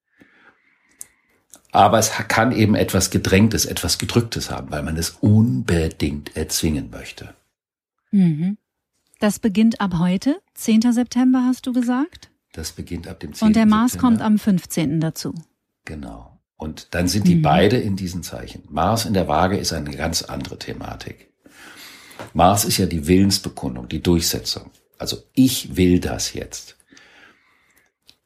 Aber 1.73 1.97
es 1.97 2.11
kann 2.11 2.51
eben 2.51 2.75
etwas 2.75 3.09
Gedrängtes, 3.09 3.65
etwas 3.65 3.97
Gedrücktes 3.97 4.51
haben, 4.51 4.69
weil 4.71 4.83
man 4.83 4.95
es 4.95 5.09
unbedingt 5.21 6.35
erzwingen 6.37 6.89
möchte. 6.91 7.33
Mhm. 8.11 8.57
Das 9.19 9.39
beginnt 9.39 9.81
ab 9.81 9.95
heute, 9.97 10.39
10. 10.53 10.91
September 10.93 11.43
hast 11.45 11.65
du 11.65 11.73
gesagt? 11.73 12.29
Das 12.51 12.71
beginnt 12.73 13.07
ab 13.07 13.19
dem 13.19 13.33
10. 13.33 13.47
Und 13.47 13.55
der 13.55 13.65
Mars 13.65 13.93
September. 13.93 14.17
kommt 14.17 14.21
am 14.21 14.37
15. 14.37 14.99
dazu. 15.01 15.33
Genau. 15.85 16.39
Und 16.57 16.89
dann 16.93 17.07
sind 17.07 17.27
die 17.27 17.35
Mhm. 17.35 17.41
beide 17.41 17.77
in 17.77 17.95
diesen 17.95 18.21
Zeichen. 18.21 18.63
Mars 18.69 19.05
in 19.05 19.13
der 19.15 19.27
Waage 19.27 19.57
ist 19.57 19.73
eine 19.73 19.89
ganz 19.91 20.21
andere 20.21 20.59
Thematik. 20.59 21.33
Mars 22.33 22.65
ist 22.65 22.77
ja 22.77 22.85
die 22.85 23.07
Willensbekundung, 23.07 23.89
die 23.89 24.01
Durchsetzung. 24.03 24.69
Also 24.99 25.17
ich 25.33 25.75
will 25.75 25.99
das 25.99 26.33
jetzt. 26.33 26.77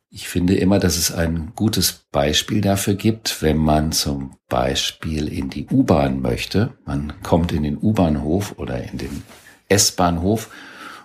Ich 0.10 0.30
finde 0.30 0.56
immer, 0.56 0.80
dass 0.80 0.98
es 0.98 1.12
ein 1.12 1.52
gutes 1.56 2.06
Beispiel 2.12 2.62
dafür 2.62 2.96
gibt, 2.96 3.42
wenn 3.42 3.58
man 3.58 3.92
zum 3.92 4.38
Beispiel 4.48 5.28
in 5.28 5.50
die 5.50 5.68
U-Bahn 5.68 6.22
möchte. 6.22 6.74
Man 6.86 7.22
kommt 7.24 7.52
in 7.52 7.64
den 7.64 7.78
U-Bahnhof 7.78 8.56
oder 8.58 8.82
in 8.90 8.98
den 8.98 9.24
S-Bahnhof 9.68 10.50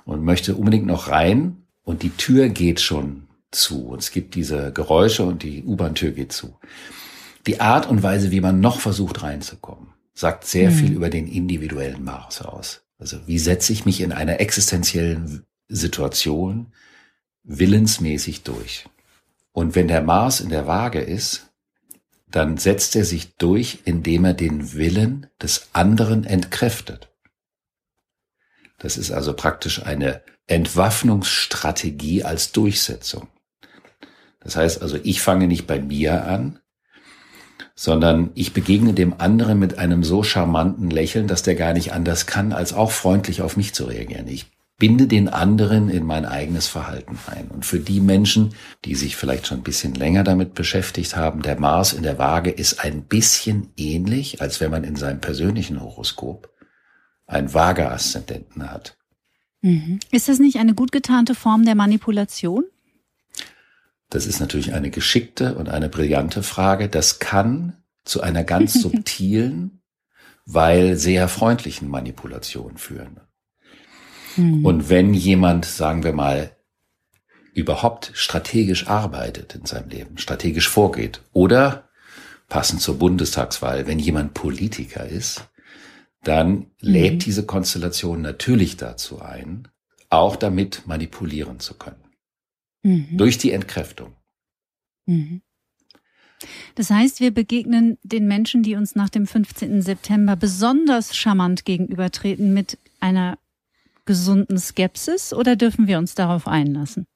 und 0.05 0.25
möchte 0.25 0.55
unbedingt 0.55 0.87
noch 0.87 1.09
rein 1.09 1.65
und 1.83 2.03
die 2.03 2.11
Tür 2.11 2.49
geht 2.49 2.81
schon 2.81 3.27
zu. 3.51 3.89
Und 3.89 4.01
es 4.01 4.13
gibt 4.13 4.35
diese 4.37 4.73
Geräusche 4.73 5.25
und 5.25 5.43
die 5.43 5.65
U-Bahn-Tür 5.65 6.13
geht 6.13 6.33
zu. 6.33 6.59
Die 7.47 7.61
Art 7.61 7.89
und 7.89 8.05
Weise, 8.05 8.31
wie 8.31 8.41
man 8.41 8.61
noch 8.61 8.81
versucht 8.81 9.23
reinzukommen, 9.25 9.89
sagt 10.15 10.47
sehr 10.47 10.71
viel 10.71 10.93
über 10.93 11.11
den 11.11 11.27
individuellen 11.27 12.05
Mars 12.05 12.41
aus. 12.41 12.83
Also 12.99 13.19
wie 13.27 13.41
setze 13.41 13.73
ich 13.73 13.85
mich 13.85 14.01
in 14.01 14.13
einer 14.13 14.41
existenziellen 14.41 15.45
Situation 15.69 16.69
willensmäßig 17.43 18.45
durch? 18.45 18.85
Und 19.53 19.75
wenn 19.75 19.89
der 19.89 20.03
Mars 20.03 20.41
in 20.41 20.49
der 20.49 20.67
Waage 20.67 21.01
ist, 21.01 21.53
dann 22.27 22.57
setzt 22.57 22.97
er 22.97 23.05
sich 23.05 23.37
durch, 23.37 23.81
indem 23.85 24.25
er 24.25 24.35
den 24.35 24.73
Willen 24.73 25.27
des 25.41 25.69
anderen 25.73 26.25
entkräftet. 26.25 27.11
Das 28.79 28.97
ist 28.97 29.13
also 29.13 29.35
praktisch 29.35 29.85
eine 29.85 30.23
Entwaffnungsstrategie 30.47 32.25
als 32.25 32.53
Durchsetzung. 32.53 33.29
Das 34.41 34.57
heißt 34.57 34.83
also, 34.83 34.99
ich 35.03 35.23
fange 35.23 35.47
nicht 35.47 35.67
bei 35.67 35.79
mir 35.79 36.25
an, 36.25 36.59
sondern 37.75 38.31
ich 38.35 38.53
begegne 38.53 38.93
dem 38.93 39.21
anderen 39.21 39.59
mit 39.59 39.79
einem 39.79 40.03
so 40.03 40.23
charmanten 40.23 40.91
Lächeln, 40.91 41.29
dass 41.29 41.43
der 41.43 41.55
gar 41.55 41.75
nicht 41.75 41.93
anders 41.93 42.27
kann, 42.27 42.53
als 42.53 42.73
auch 42.73 42.91
freundlich 42.91 43.43
auf 43.43 43.57
mich 43.57 43.73
zu 43.73 43.85
reagieren. 43.85 44.27
Ich 44.27 44.47
binde 44.79 45.07
den 45.07 45.29
anderen 45.29 45.89
in 45.89 46.05
mein 46.05 46.25
eigenes 46.25 46.67
Verhalten 46.67 47.19
ein. 47.27 47.49
Und 47.49 47.65
für 47.65 47.79
die 47.79 48.01
Menschen, 48.01 48.55
die 48.85 48.95
sich 48.95 49.17
vielleicht 49.17 49.47
schon 49.47 49.59
ein 49.59 49.65
bisschen 49.65 49.95
länger 49.95 50.25
damit 50.25 50.55
beschäftigt 50.55 51.17
haben, 51.17 51.43
der 51.43 51.59
Mars 51.59 51.93
in 51.93 52.03
der 52.03 52.19
Waage 52.19 52.51
ist 52.51 52.83
ein 52.83 53.05
bisschen 53.05 53.73
ähnlich, 53.77 54.41
als 54.43 54.61
wenn 54.61 54.71
man 54.71 54.85
in 54.85 54.97
seinem 54.97 55.21
persönlichen 55.21 55.81
Horoskop 55.81 56.51
einen 57.27 57.55
Waage-Aszendenten 57.55 58.71
hat. 58.71 58.97
Mhm. 59.61 60.01
Ist 60.11 60.29
das 60.29 60.39
nicht 60.39 60.59
eine 60.59 60.75
gut 60.75 60.93
getarnte 60.93 61.35
Form 61.35 61.65
der 61.65 61.77
Manipulation? 61.77 62.65
Das 64.11 64.27
ist 64.27 64.41
natürlich 64.41 64.75
eine 64.75 64.91
geschickte 64.91 65.55
und 65.55 65.69
eine 65.69 65.89
brillante 65.89 66.43
Frage. 66.43 66.89
Das 66.89 67.19
kann 67.19 67.83
zu 68.05 68.21
einer 68.21 68.45
ganz 68.45 68.75
subtilen, 68.83 69.81
weil 70.45 70.97
sehr 70.97 71.29
freundlichen 71.29 71.89
Manipulation 71.89 72.77
führen. 72.77 73.21
Mhm. 74.37 74.65
Und 74.65 74.89
wenn 74.89 75.15
jemand, 75.15 75.65
sagen 75.65 76.05
wir 76.05 76.13
mal, 76.13 76.57
überhaupt 77.55 78.13
strategisch 78.15 78.87
arbeitet 78.87 79.55
in 79.55 79.67
seinem 79.67 79.89
Leben, 79.91 80.19
strategisch 80.19 80.69
vorgeht 80.69 81.21
oder 81.33 81.89
passend 82.49 82.81
zur 82.81 82.99
Bundestagswahl, 82.99 83.87
wenn 83.87 83.99
jemand 83.99 84.35
Politiker 84.35 85.07
ist, 85.07 85.49
dann 86.23 86.67
lädt 86.81 87.27
diese 87.27 87.45
Konstellation 87.45 88.23
natürlich 88.23 88.77
dazu 88.77 89.21
ein, 89.21 89.69
auch 90.09 90.37
damit 90.37 90.87
manipulieren 90.87 91.61
zu 91.61 91.75
können. 91.75 92.05
Mhm. 92.83 93.17
Durch 93.17 93.39
die 93.39 93.53
Entkräftung. 93.53 94.15
Mhm. 95.07 95.43
Das 96.75 96.91
heißt, 96.91 97.21
wir 97.21 97.33
begegnen 97.33 97.99
den 98.03 98.27
Menschen, 98.27 98.63
die 98.63 98.75
uns 98.75 98.95
nach 98.95 99.09
dem 99.09 99.27
15. 99.27 99.83
September 99.83 100.37
besonders 100.37 101.17
charmant 101.17 101.65
gegenübertreten, 101.65 102.53
mit 102.53 102.79
einer 103.01 103.39
gesunden 104.05 104.59
Skepsis 104.59 105.33
oder 105.33 105.57
dürfen 105.57 105.87
wir 105.87 105.99
uns 105.99 106.15
darauf 106.15 106.47
einlassen? 106.49 107.07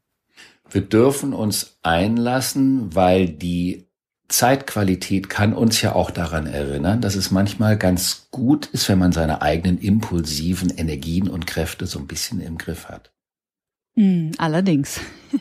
Wir 0.70 0.82
dürfen 0.82 1.32
uns 1.32 1.78
einlassen, 1.82 2.94
weil 2.94 3.28
die 3.28 3.86
Zeitqualität 4.28 5.28
kann 5.28 5.52
uns 5.52 5.80
ja 5.82 5.94
auch 5.94 6.10
daran 6.10 6.46
erinnern, 6.46 7.00
dass 7.00 7.14
es 7.14 7.30
manchmal 7.30 7.76
ganz 7.76 8.28
gut 8.32 8.66
ist, 8.66 8.88
wenn 8.88 8.98
man 8.98 9.12
seine 9.12 9.42
eigenen 9.42 9.78
impulsiven 9.78 10.70
Energien 10.70 11.28
und 11.28 11.46
Kräfte 11.46 11.86
so 11.86 11.98
ein 12.00 12.08
bisschen 12.08 12.40
im 12.40 12.58
Griff 12.58 12.88
hat. 12.88 13.12
Mhm, 13.94 14.32
allerdings. 14.38 15.00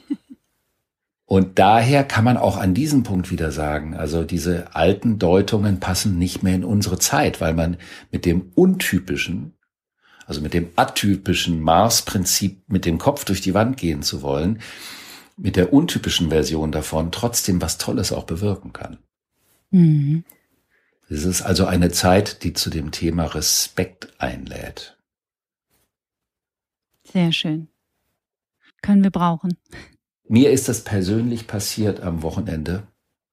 Und 1.28 1.58
daher 1.58 2.04
kann 2.04 2.24
man 2.24 2.38
auch 2.38 2.56
an 2.56 2.76
diesem 2.76 3.02
Punkt 3.02 3.32
wieder 3.32 3.52
sagen, 3.52 3.96
also 3.96 4.24
diese 4.24 4.76
alten 4.76 5.18
Deutungen 5.18 5.80
passen 5.80 6.20
nicht 6.20 6.44
mehr 6.44 6.54
in 6.54 6.64
unsere 6.64 7.00
Zeit, 7.00 7.42
weil 7.42 7.56
man 7.56 7.78
mit 8.12 8.26
dem 8.26 8.52
untypischen, 8.54 9.55
also 10.26 10.42
mit 10.42 10.54
dem 10.54 10.70
atypischen 10.76 11.62
Mars-Prinzip 11.62 12.64
mit 12.68 12.86
dem 12.86 12.98
Kopf 12.98 13.26
durch 13.26 13.42
die 13.42 13.54
Wand 13.54 13.78
gehen 13.78 14.02
zu 14.02 14.22
wollen, 14.22 14.62
mit 15.38 15.56
der 15.56 15.74
untypischen 15.74 16.30
Version 16.30 16.72
davon 16.72 17.12
trotzdem 17.12 17.62
was 17.62 17.78
Tolles 17.78 18.12
auch 18.12 18.24
bewirken 18.24 18.74
kann. 18.74 18.98
Mhm. 19.72 20.24
Es 21.10 21.24
ist 21.24 21.44
also 21.44 21.66
eine 21.66 21.92
Zeit, 21.92 22.44
die 22.44 22.54
zu 22.54 22.70
dem 22.70 22.92
Thema 22.92 23.26
Respekt 23.26 24.14
einlädt. 24.18 24.98
Sehr 27.04 27.32
schön. 27.32 27.68
Können 28.82 29.04
wir 29.04 29.12
brauchen. 29.12 29.58
Mir 30.28 30.50
ist 30.52 30.68
das 30.68 30.84
persönlich 30.84 31.46
passiert 31.46 32.02
am 32.02 32.24
Wochenende. 32.24 32.88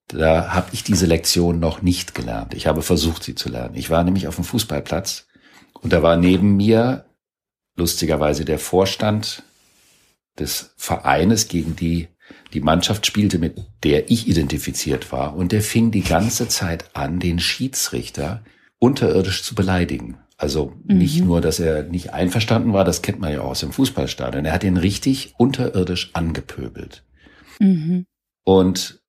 Da 0.08 0.52
habe 0.52 0.68
ich 0.72 0.84
diese 0.84 1.06
Lektion 1.06 1.58
noch 1.58 1.80
nicht 1.80 2.14
gelernt. 2.14 2.52
Ich 2.52 2.66
habe 2.66 2.82
versucht, 2.82 3.22
sie 3.22 3.34
zu 3.34 3.48
lernen. 3.48 3.74
Ich 3.76 3.88
war 3.88 4.04
nämlich 4.04 4.28
auf 4.28 4.34
dem 4.34 4.44
Fußballplatz 4.44 5.26
und 5.82 5.92
da 5.92 6.02
war 6.02 6.16
neben 6.16 6.56
mir 6.56 7.04
lustigerweise 7.76 8.44
der 8.44 8.58
Vorstand 8.58 9.42
des 10.38 10.72
Vereines, 10.76 11.48
gegen 11.48 11.76
die 11.76 12.08
die 12.54 12.60
Mannschaft 12.60 13.06
spielte, 13.06 13.38
mit 13.38 13.56
der 13.82 14.10
ich 14.10 14.28
identifiziert 14.28 15.12
war. 15.12 15.36
Und 15.36 15.52
der 15.52 15.62
fing 15.62 15.90
die 15.90 16.02
ganze 16.02 16.48
Zeit 16.48 16.94
an, 16.94 17.18
den 17.18 17.38
Schiedsrichter 17.38 18.42
unterirdisch 18.78 19.42
zu 19.42 19.54
beleidigen. 19.54 20.18
Also 20.36 20.72
nicht 20.84 21.22
nur, 21.24 21.40
dass 21.40 21.60
er 21.60 21.84
nicht 21.84 22.12
einverstanden 22.12 22.72
war, 22.72 22.84
das 22.84 23.02
kennt 23.02 23.20
man 23.20 23.32
ja 23.32 23.42
auch 23.42 23.50
aus 23.50 23.60
dem 23.60 23.72
Fußballstadion. 23.72 24.44
Er 24.44 24.52
hat 24.52 24.64
ihn 24.64 24.76
richtig 24.76 25.34
unterirdisch 25.38 26.10
angepöbelt. 26.14 27.04
Mhm. 27.60 28.06
Und 28.44 29.02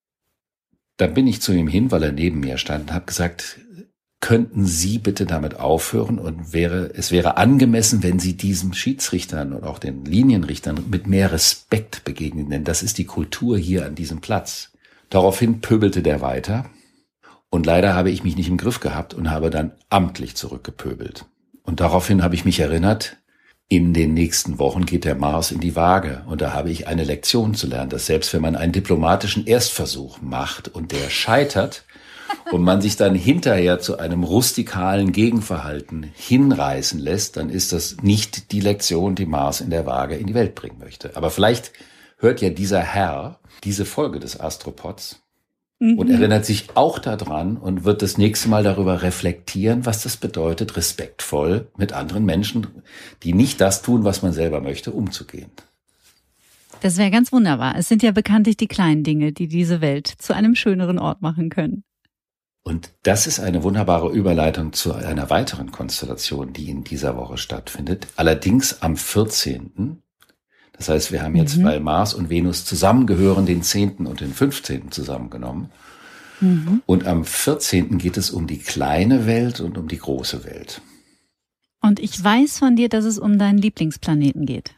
da 0.97 1.07
bin 1.07 1.25
ich 1.25 1.41
zu 1.41 1.51
ihm 1.53 1.67
hin, 1.67 1.91
weil 1.91 2.03
er 2.03 2.11
neben 2.11 2.39
mir 2.39 2.57
stand 2.57 2.89
und 2.89 2.93
habe 2.93 3.05
gesagt, 3.05 3.59
könnten 4.23 4.65
Sie 4.65 4.99
bitte 4.99 5.25
damit 5.25 5.59
aufhören 5.59 6.17
und 6.17 6.53
wäre, 6.53 6.89
es 6.95 7.11
wäre 7.11 7.35
angemessen, 7.35 8.03
wenn 8.03 8.19
Sie 8.19 8.37
diesem 8.37 8.71
Schiedsrichtern 8.71 9.51
und 9.51 9.65
auch 9.65 9.79
den 9.79 10.05
Linienrichtern 10.05 10.85
mit 10.89 11.07
mehr 11.07 11.33
Respekt 11.33 12.05
begegnen, 12.05 12.49
denn 12.49 12.63
das 12.63 12.83
ist 12.83 12.97
die 12.99 13.05
Kultur 13.05 13.57
hier 13.57 13.85
an 13.85 13.95
diesem 13.95 14.21
Platz. 14.21 14.71
Daraufhin 15.09 15.59
pöbelte 15.59 16.01
der 16.01 16.21
weiter 16.21 16.67
und 17.49 17.65
leider 17.65 17.95
habe 17.95 18.11
ich 18.11 18.23
mich 18.23 18.37
nicht 18.37 18.47
im 18.47 18.55
Griff 18.55 18.79
gehabt 18.79 19.13
und 19.13 19.29
habe 19.29 19.49
dann 19.49 19.73
amtlich 19.89 20.35
zurückgepöbelt. 20.35 21.25
Und 21.63 21.81
daraufhin 21.81 22.23
habe 22.23 22.35
ich 22.35 22.45
mich 22.45 22.61
erinnert, 22.61 23.17
in 23.67 23.93
den 23.93 24.13
nächsten 24.13 24.57
Wochen 24.57 24.85
geht 24.85 25.03
der 25.03 25.15
Mars 25.15 25.51
in 25.51 25.59
die 25.59 25.75
Waage 25.75 26.23
und 26.27 26.39
da 26.39 26.53
habe 26.53 26.71
ich 26.71 26.87
eine 26.87 27.03
Lektion 27.03 27.55
zu 27.55 27.67
lernen, 27.67 27.89
dass 27.89 28.05
selbst 28.05 28.33
wenn 28.33 28.41
man 28.41 28.55
einen 28.55 28.71
diplomatischen 28.71 29.45
Erstversuch 29.47 30.21
macht 30.21 30.69
und 30.69 30.93
der 30.93 31.09
scheitert 31.09 31.83
und 32.51 32.61
man 32.61 32.81
sich 32.81 32.95
dann 32.95 33.15
hinterher 33.15 33.79
zu 33.79 33.97
einem 33.97 34.23
rustikalen 34.23 35.11
Gegenverhalten 35.11 36.11
hinreißen 36.13 36.99
lässt, 36.99 37.37
dann 37.37 37.49
ist 37.49 37.73
das 37.73 37.97
nicht 38.01 38.51
die 38.51 38.59
Lektion, 38.59 39.15
die 39.15 39.25
Mars 39.25 39.61
in 39.61 39.69
der 39.69 39.85
Waage 39.85 40.15
in 40.15 40.27
die 40.27 40.33
Welt 40.33 40.55
bringen 40.55 40.79
möchte. 40.79 41.15
Aber 41.15 41.29
vielleicht 41.29 41.71
hört 42.17 42.41
ja 42.41 42.49
dieser 42.49 42.81
Herr 42.81 43.39
diese 43.63 43.85
Folge 43.85 44.19
des 44.19 44.39
Astropods 44.39 45.23
und 45.79 46.09
erinnert 46.09 46.45
sich 46.45 46.69
auch 46.75 46.97
daran 46.97 47.57
und 47.57 47.83
wird 47.83 48.01
das 48.01 48.17
nächste 48.17 48.47
Mal 48.47 48.63
darüber 48.63 49.01
reflektieren, 49.01 49.85
was 49.85 50.03
das 50.03 50.15
bedeutet, 50.15 50.77
respektvoll 50.77 51.67
mit 51.77 51.91
anderen 51.91 52.23
Menschen, 52.23 52.67
die 53.23 53.33
nicht 53.33 53.59
das 53.59 53.81
tun, 53.81 54.05
was 54.05 54.21
man 54.21 54.31
selber 54.31 54.61
möchte, 54.61 54.91
umzugehen. 54.91 55.51
Das 56.81 56.97
wäre 56.97 57.11
ganz 57.11 57.33
wunderbar. 57.33 57.75
Es 57.77 57.89
sind 57.89 58.01
ja 58.01 58.11
bekanntlich 58.11 58.55
die 58.55 58.67
kleinen 58.67 59.03
Dinge, 59.03 59.33
die 59.33 59.47
diese 59.47 59.81
Welt 59.81 60.07
zu 60.07 60.33
einem 60.33 60.55
schöneren 60.55 60.99
Ort 60.99 61.21
machen 61.21 61.49
können. 61.49 61.83
Und 62.63 62.91
das 63.03 63.27
ist 63.27 63.39
eine 63.39 63.63
wunderbare 63.63 64.11
Überleitung 64.11 64.71
zu 64.71 64.93
einer 64.93 65.29
weiteren 65.29 65.71
Konstellation, 65.71 66.53
die 66.53 66.69
in 66.69 66.85
dieser 66.85 67.17
Woche 67.17 67.37
stattfindet. 67.37 68.07
Allerdings 68.15 68.81
am 68.81 68.95
14. 68.95 70.01
Das 70.71 70.89
heißt, 70.89 71.11
wir 71.11 71.21
haben 71.21 71.35
jetzt, 71.35 71.61
weil 71.61 71.79
Mars 71.81 72.13
und 72.13 72.29
Venus 72.29 72.65
zusammengehören, 72.65 73.45
den 73.45 73.63
10. 73.63 74.07
und 74.07 74.21
den 74.21 74.33
15. 74.33 74.91
zusammengenommen. 74.91 75.71
Mhm. 76.39 76.81
Und 76.85 77.05
am 77.05 77.25
14. 77.25 77.97
geht 77.97 78.17
es 78.17 78.31
um 78.31 78.47
die 78.47 78.59
kleine 78.59 79.25
Welt 79.25 79.59
und 79.59 79.77
um 79.77 79.87
die 79.87 79.99
große 79.99 80.45
Welt. 80.45 80.81
Und 81.81 81.99
ich 81.99 82.21
weiß 82.23 82.59
von 82.59 82.77
dir, 82.77 82.87
dass 82.87 83.03
es 83.03 83.19
um 83.19 83.37
deinen 83.37 83.57
Lieblingsplaneten 83.57 84.45
geht. 84.45 84.73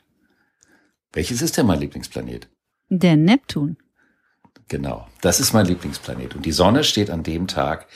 Welches 1.14 1.42
ist 1.42 1.56
denn 1.58 1.68
mein 1.68 1.80
Lieblingsplanet? 1.80 2.50
Der 2.90 3.16
Neptun. 3.16 3.78
Genau, 4.68 5.08
das 5.22 5.40
ist 5.40 5.54
mein 5.54 5.66
Lieblingsplanet. 5.66 6.36
Und 6.36 6.46
die 6.46 6.52
Sonne 6.52 6.84
steht 6.84 7.10
an 7.10 7.24
dem 7.24 7.48
Tag 7.48 7.88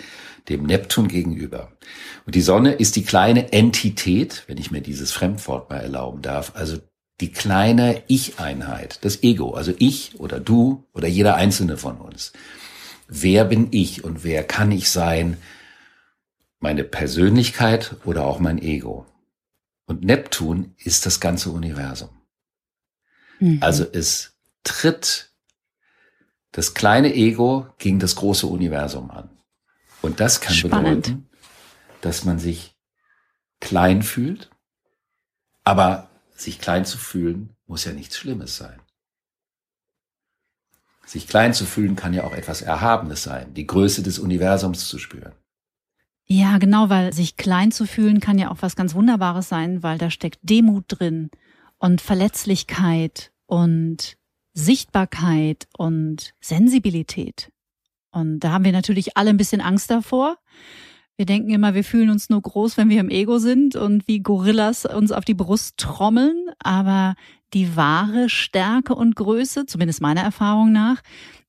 dem 0.49 0.63
Neptun 0.63 1.07
gegenüber. 1.07 1.71
Und 2.25 2.35
die 2.35 2.41
Sonne 2.41 2.73
ist 2.73 2.95
die 2.95 3.03
kleine 3.03 3.51
Entität, 3.51 4.43
wenn 4.47 4.57
ich 4.57 4.71
mir 4.71 4.81
dieses 4.81 5.11
Fremdwort 5.11 5.69
mal 5.69 5.77
erlauben 5.77 6.21
darf, 6.21 6.53
also 6.55 6.77
die 7.21 7.31
kleine 7.31 8.03
Ich-Einheit, 8.07 9.03
das 9.03 9.23
Ego, 9.23 9.53
also 9.53 9.73
ich 9.77 10.19
oder 10.19 10.39
du 10.39 10.85
oder 10.93 11.07
jeder 11.07 11.35
einzelne 11.35 11.77
von 11.77 11.97
uns. 11.97 12.31
Wer 13.07 13.45
bin 13.45 13.67
ich 13.71 14.03
und 14.03 14.23
wer 14.23 14.43
kann 14.43 14.71
ich 14.71 14.89
sein? 14.89 15.37
Meine 16.59 16.83
Persönlichkeit 16.83 17.95
oder 18.05 18.25
auch 18.25 18.39
mein 18.39 18.61
Ego. 18.61 19.05
Und 19.85 20.03
Neptun 20.03 20.75
ist 20.77 21.05
das 21.05 21.19
ganze 21.19 21.49
Universum. 21.49 22.09
Mhm. 23.39 23.57
Also 23.61 23.85
es 23.91 24.33
tritt 24.63 25.28
das 26.51 26.73
kleine 26.73 27.13
Ego 27.13 27.67
gegen 27.77 27.99
das 27.99 28.15
große 28.15 28.47
Universum 28.47 29.11
an. 29.11 29.29
Und 30.01 30.19
das 30.19 30.41
kann 30.41 30.55
Spannend. 30.55 31.05
bedeuten, 31.05 31.29
dass 32.01 32.25
man 32.25 32.39
sich 32.39 32.75
klein 33.59 34.01
fühlt, 34.01 34.49
aber 35.63 36.09
sich 36.31 36.59
klein 36.59 36.85
zu 36.85 36.97
fühlen 36.97 37.55
muss 37.67 37.85
ja 37.85 37.93
nichts 37.93 38.17
Schlimmes 38.17 38.57
sein. 38.57 38.81
Sich 41.05 41.27
klein 41.27 41.53
zu 41.53 41.65
fühlen 41.65 41.95
kann 41.95 42.13
ja 42.13 42.23
auch 42.23 42.33
etwas 42.33 42.61
Erhabenes 42.61 43.23
sein, 43.23 43.53
die 43.53 43.65
Größe 43.65 44.03
des 44.03 44.19
Universums 44.19 44.87
zu 44.87 44.99
spüren. 44.99 45.33
Ja, 46.25 46.59
genau, 46.59 46.89
weil 46.89 47.11
sich 47.11 47.35
klein 47.35 47.71
zu 47.71 47.87
fühlen 47.87 48.19
kann 48.19 48.37
ja 48.37 48.51
auch 48.51 48.57
was 48.61 48.75
ganz 48.75 48.93
Wunderbares 48.93 49.49
sein, 49.49 49.81
weil 49.81 49.97
da 49.97 50.11
steckt 50.11 50.39
Demut 50.43 50.85
drin 50.87 51.31
und 51.79 52.01
Verletzlichkeit 52.01 53.31
und 53.47 54.18
Sichtbarkeit 54.59 55.67
und 55.77 56.33
Sensibilität. 56.41 57.51
Und 58.11 58.39
da 58.39 58.51
haben 58.51 58.65
wir 58.65 58.71
natürlich 58.71 59.17
alle 59.17 59.29
ein 59.29 59.37
bisschen 59.37 59.61
Angst 59.61 59.89
davor. 59.89 60.37
Wir 61.15 61.25
denken 61.25 61.49
immer, 61.49 61.73
wir 61.73 61.83
fühlen 61.83 62.09
uns 62.09 62.29
nur 62.29 62.41
groß, 62.41 62.77
wenn 62.77 62.89
wir 62.89 62.99
im 62.99 63.09
Ego 63.09 63.39
sind 63.39 63.75
und 63.75 64.07
wie 64.07 64.21
Gorillas 64.21 64.85
uns 64.85 65.11
auf 65.11 65.25
die 65.25 65.33
Brust 65.33 65.77
trommeln. 65.77 66.49
Aber 66.59 67.15
die 67.53 67.75
wahre 67.75 68.29
Stärke 68.29 68.95
und 68.95 69.15
Größe, 69.15 69.65
zumindest 69.65 70.01
meiner 70.01 70.21
Erfahrung 70.21 70.71
nach, 70.71 71.01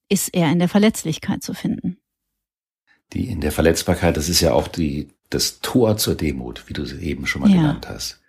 ist 0.09 0.35
eher 0.35 0.51
in 0.51 0.59
der 0.59 0.69
Verletzlichkeit 0.69 1.43
zu 1.43 1.55
finden. 1.55 1.99
Die 3.13 3.29
in 3.29 3.41
der 3.41 3.53
Verletzbarkeit, 3.53 4.17
das 4.17 4.29
ist 4.29 4.41
ja 4.41 4.53
auch 4.53 4.69
die, 4.69 5.09
das 5.31 5.61
Tor 5.61 5.97
zur 5.97 6.15
Demut, 6.15 6.69
wie 6.69 6.73
du 6.73 6.85
sie 6.85 7.01
eben 7.01 7.27
schon 7.27 7.43
mal 7.43 7.51
ja. 7.51 7.57
genannt 7.57 7.89
hast. 7.89 8.21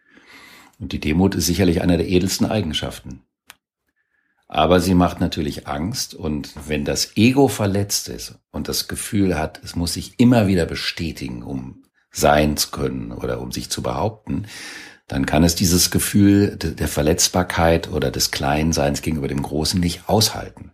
Und 0.80 0.94
die 0.94 1.00
Demut 1.00 1.36
ist 1.36 1.46
sicherlich 1.46 1.82
einer 1.82 1.98
der 1.98 2.08
edelsten 2.08 2.46
Eigenschaften. 2.48 3.22
Aber 4.52 4.82
sie 4.82 4.96
macht 4.96 5.22
natürlich 5.22 5.66
Angst 5.70 6.14
und 6.14 6.52
wenn 6.68 6.84
das 6.84 7.16
Ego 7.16 7.48
verletzt 7.48 8.10
ist 8.10 8.36
und 8.52 8.68
das 8.68 8.90
Gefühl 8.90 9.40
hat, 9.40 9.62
es 9.64 9.78
muss 9.78 9.94
sich 9.94 10.20
immer 10.20 10.46
wieder 10.46 10.66
bestätigen, 10.66 11.42
um 11.42 11.86
sein 12.12 12.58
zu 12.58 12.70
können 12.70 13.14
oder 13.14 13.40
um 13.40 13.54
sich 13.54 13.70
zu 13.70 13.82
behaupten, 13.82 14.48
dann 15.08 15.26
kann 15.26 15.46
es 15.46 15.56
dieses 15.56 15.90
Gefühl 15.90 16.58
der 16.58 16.90
Verletzbarkeit 16.90 17.90
oder 17.94 18.12
des 18.12 18.32
Kleinseins 18.32 19.02
gegenüber 19.02 19.30
dem 19.30 19.42
Großen 19.42 19.80
nicht 19.80 20.10
aushalten. 20.10 20.74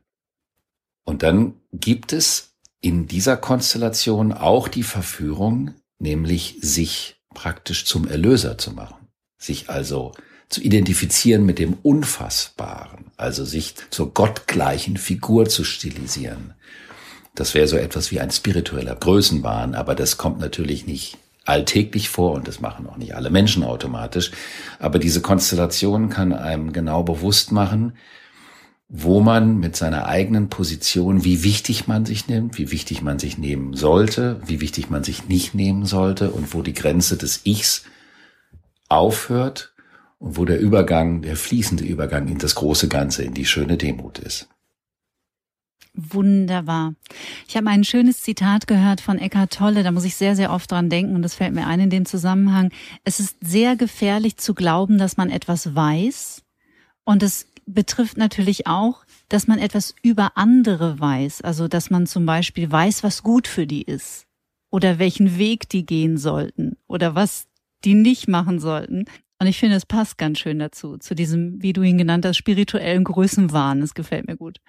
Und 1.04 1.22
dann 1.22 1.54
gibt 1.72 2.13
es 2.13 2.56
in 2.82 3.06
dieser 3.06 3.38
Konstellation 3.38 4.34
auch 4.34 4.70
die 4.70 4.82
Verführung, 4.82 5.76
nämlich 6.00 6.58
sich 6.62 7.22
praktisch 7.32 7.86
zum 7.86 8.08
Erlöser 8.08 8.58
zu 8.58 8.72
machen, 8.72 9.08
sich 9.38 9.70
also 9.70 10.13
zu 10.50 10.62
identifizieren 10.62 11.46
mit 11.46 11.60
dem 11.60 11.74
Unfassbaren, 11.84 12.96
also 13.17 13.43
sich 13.43 13.75
zur 13.89 14.13
gottgleichen 14.13 14.97
Figur 14.97 15.49
zu 15.49 15.63
stilisieren. 15.63 16.53
Das 17.36 17.53
wäre 17.53 17.67
so 17.67 17.77
etwas 17.77 18.12
wie 18.12 18.19
ein 18.19 18.32
spiritueller 18.32 18.95
Größenwahn, 18.95 19.75
aber 19.75 19.95
das 19.95 20.17
kommt 20.17 20.39
natürlich 20.39 20.88
nicht 20.88 21.17
alltäglich 21.45 22.10
vor 22.10 22.34
und 22.34 22.47
das 22.47 22.62
machen 22.62 22.88
auch 22.88 22.97
nicht 22.97 23.15
alle 23.15 23.30
Menschen 23.30 23.63
automatisch. 23.63 24.32
Aber 24.80 24.99
diese 24.99 25.21
Konstellation 25.21 26.10
kann 26.10 26.34
einem 26.34 26.73
genau 26.73 27.03
bewusst 27.03 27.51
machen, 27.51 27.93
wo 28.89 29.19
man 29.19 29.58
mit 29.58 29.75
seiner 29.75 30.08
eigenen 30.08 30.49
Position, 30.49 31.23
wie 31.23 31.43
wichtig 31.43 31.88
man 31.88 32.06
sich 32.06 32.27
nimmt, 32.27 32.58
wie 32.58 32.71
wichtig 32.71 33.01
man 33.01 33.19
sich 33.19 33.38
nehmen 33.38 33.73
sollte, 33.73 34.41
wie 34.45 34.62
wichtig 34.62 34.89
man 34.89 35.03
sich 35.03 35.27
nicht 35.27 35.53
nehmen 35.53 35.86
sollte 35.86 36.32
und 36.32 36.53
wo 36.53 36.62
die 36.62 36.73
Grenze 36.73 37.17
des 37.17 37.41
Ichs 37.45 37.84
aufhört 38.89 39.73
und 40.19 40.38
wo 40.38 40.45
der 40.45 40.60
Übergang, 40.60 41.21
der 41.21 41.36
fließende 41.36 41.84
Übergang 41.84 42.27
in 42.27 42.38
das 42.38 42.56
große 42.56 42.88
Ganze, 42.88 43.23
in 43.23 43.34
die 43.34 43.45
schöne 43.45 43.77
Demut 43.77 44.19
ist. 44.19 44.49
Wunderbar. 45.99 46.93
Ich 47.47 47.58
habe 47.58 47.69
ein 47.69 47.84
schönes 47.84 48.21
Zitat 48.21 48.67
gehört 48.67 49.01
von 49.01 49.17
Eckhart 49.17 49.53
Tolle, 49.53 49.82
da 49.82 49.91
muss 49.91 50.06
ich 50.06 50.15
sehr, 50.15 50.36
sehr 50.36 50.51
oft 50.51 50.71
dran 50.71 50.89
denken 50.89 51.15
und 51.15 51.23
das 51.23 51.34
fällt 51.34 51.56
mir 51.56 51.65
ein 51.65 51.80
in 51.80 51.89
dem 51.89 52.06
Zusammenhang. 52.06 52.71
Es 53.03 53.19
ist 53.19 53.38
sehr 53.41 53.75
gefährlich 53.75 54.38
zu 54.38 54.53
glauben, 54.53 54.99
dass 54.99 55.17
man 55.17 55.32
etwas 55.32 55.73
weiß 55.73 56.43
und 57.03 57.23
es 57.23 57.47
betrifft 57.65 58.15
natürlich 58.17 58.67
auch, 58.67 59.06
dass 59.27 59.47
man 59.47 59.58
etwas 59.58 59.95
über 60.03 60.38
andere 60.38 60.99
weiß, 60.99 61.41
also 61.41 61.67
dass 61.67 61.89
man 61.89 62.06
zum 62.06 62.25
Beispiel 62.27 62.71
weiß, 62.71 63.03
was 63.03 63.23
gut 63.23 63.47
für 63.47 63.65
die 63.65 63.82
ist 63.82 64.27
oder 64.69 64.99
welchen 64.99 65.38
Weg 65.39 65.67
die 65.69 65.86
gehen 65.86 66.17
sollten 66.17 66.77
oder 66.88 67.15
was 67.15 67.47
die 67.84 67.95
nicht 67.95 68.27
machen 68.27 68.60
sollten. 68.60 69.06
Und 69.39 69.47
ich 69.47 69.60
finde, 69.60 69.76
es 69.76 69.86
passt 69.86 70.17
ganz 70.17 70.39
schön 70.39 70.60
dazu, 70.60 70.97
zu 70.97 71.13
diesem, 71.13 71.62
wie 71.62 71.73
du 71.73 71.84
ihn 71.84 71.97
genannt 71.97 72.26
hast, 72.26 72.38
spirituellen 72.38 73.04
Größenwahn. 73.04 73.82
Das 73.82 73.93
gefällt 73.93 74.28
mir 74.28 74.36
gut. 74.36 74.60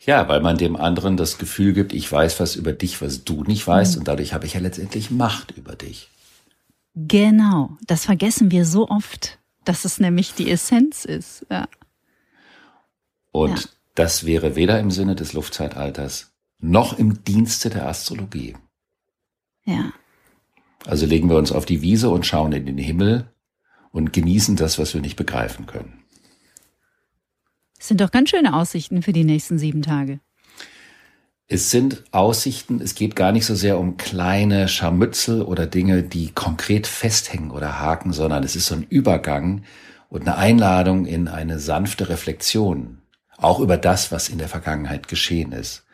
Ja, 0.00 0.28
weil 0.28 0.40
man 0.40 0.58
dem 0.58 0.76
anderen 0.76 1.16
das 1.16 1.38
Gefühl 1.38 1.72
gibt, 1.72 1.92
ich 1.92 2.10
weiß 2.10 2.38
was 2.38 2.54
über 2.54 2.72
dich, 2.72 3.00
was 3.02 3.24
du 3.24 3.42
nicht 3.44 3.66
weißt, 3.66 3.94
mhm. 3.94 4.00
und 4.00 4.08
dadurch 4.08 4.32
habe 4.32 4.46
ich 4.46 4.54
ja 4.54 4.60
letztendlich 4.60 5.10
Macht 5.10 5.56
über 5.56 5.74
dich. 5.74 6.10
Genau, 6.94 7.76
das 7.86 8.04
vergessen 8.04 8.50
wir 8.50 8.64
so 8.64 8.88
oft, 8.88 9.38
dass 9.64 9.84
es 9.84 10.00
nämlich 10.00 10.34
die 10.34 10.50
Essenz 10.50 11.04
ist. 11.04 11.46
Ja. 11.50 11.68
Und 13.32 13.60
ja. 13.60 13.68
das 13.94 14.24
wäre 14.24 14.56
weder 14.56 14.78
im 14.80 14.90
Sinne 14.90 15.14
des 15.14 15.32
Luftzeitalters 15.32 16.32
noch 16.60 16.98
im 16.98 17.24
Dienste 17.24 17.70
der 17.70 17.86
Astrologie. 17.86 18.56
Ja. 19.64 19.92
Also 20.86 21.06
legen 21.06 21.28
wir 21.28 21.36
uns 21.36 21.52
auf 21.52 21.66
die 21.66 21.82
Wiese 21.82 22.10
und 22.10 22.26
schauen 22.26 22.52
in 22.52 22.66
den 22.66 22.78
Himmel 22.78 23.30
und 23.90 24.12
genießen 24.12 24.56
das, 24.56 24.78
was 24.78 24.94
wir 24.94 25.00
nicht 25.00 25.16
begreifen 25.16 25.66
können. 25.66 26.04
Das 27.76 27.88
sind 27.88 28.00
doch 28.00 28.10
ganz 28.10 28.30
schöne 28.30 28.54
Aussichten 28.54 29.02
für 29.02 29.12
die 29.12 29.24
nächsten 29.24 29.58
sieben 29.58 29.82
Tage. 29.82 30.20
Es 31.46 31.70
sind 31.70 32.04
Aussichten, 32.10 32.80
es 32.82 32.94
geht 32.94 33.16
gar 33.16 33.32
nicht 33.32 33.46
so 33.46 33.54
sehr 33.54 33.78
um 33.78 33.96
kleine 33.96 34.68
Scharmützel 34.68 35.40
oder 35.40 35.66
Dinge, 35.66 36.02
die 36.02 36.30
konkret 36.32 36.86
festhängen 36.86 37.50
oder 37.50 37.78
haken, 37.80 38.12
sondern 38.12 38.44
es 38.44 38.54
ist 38.54 38.66
so 38.66 38.74
ein 38.74 38.82
Übergang 38.82 39.62
und 40.10 40.22
eine 40.22 40.36
Einladung 40.36 41.06
in 41.06 41.26
eine 41.26 41.58
sanfte 41.58 42.10
Reflexion, 42.10 42.98
auch 43.38 43.60
über 43.60 43.78
das, 43.78 44.12
was 44.12 44.28
in 44.28 44.38
der 44.38 44.48
Vergangenheit 44.48 45.08
geschehen 45.08 45.52
ist 45.52 45.87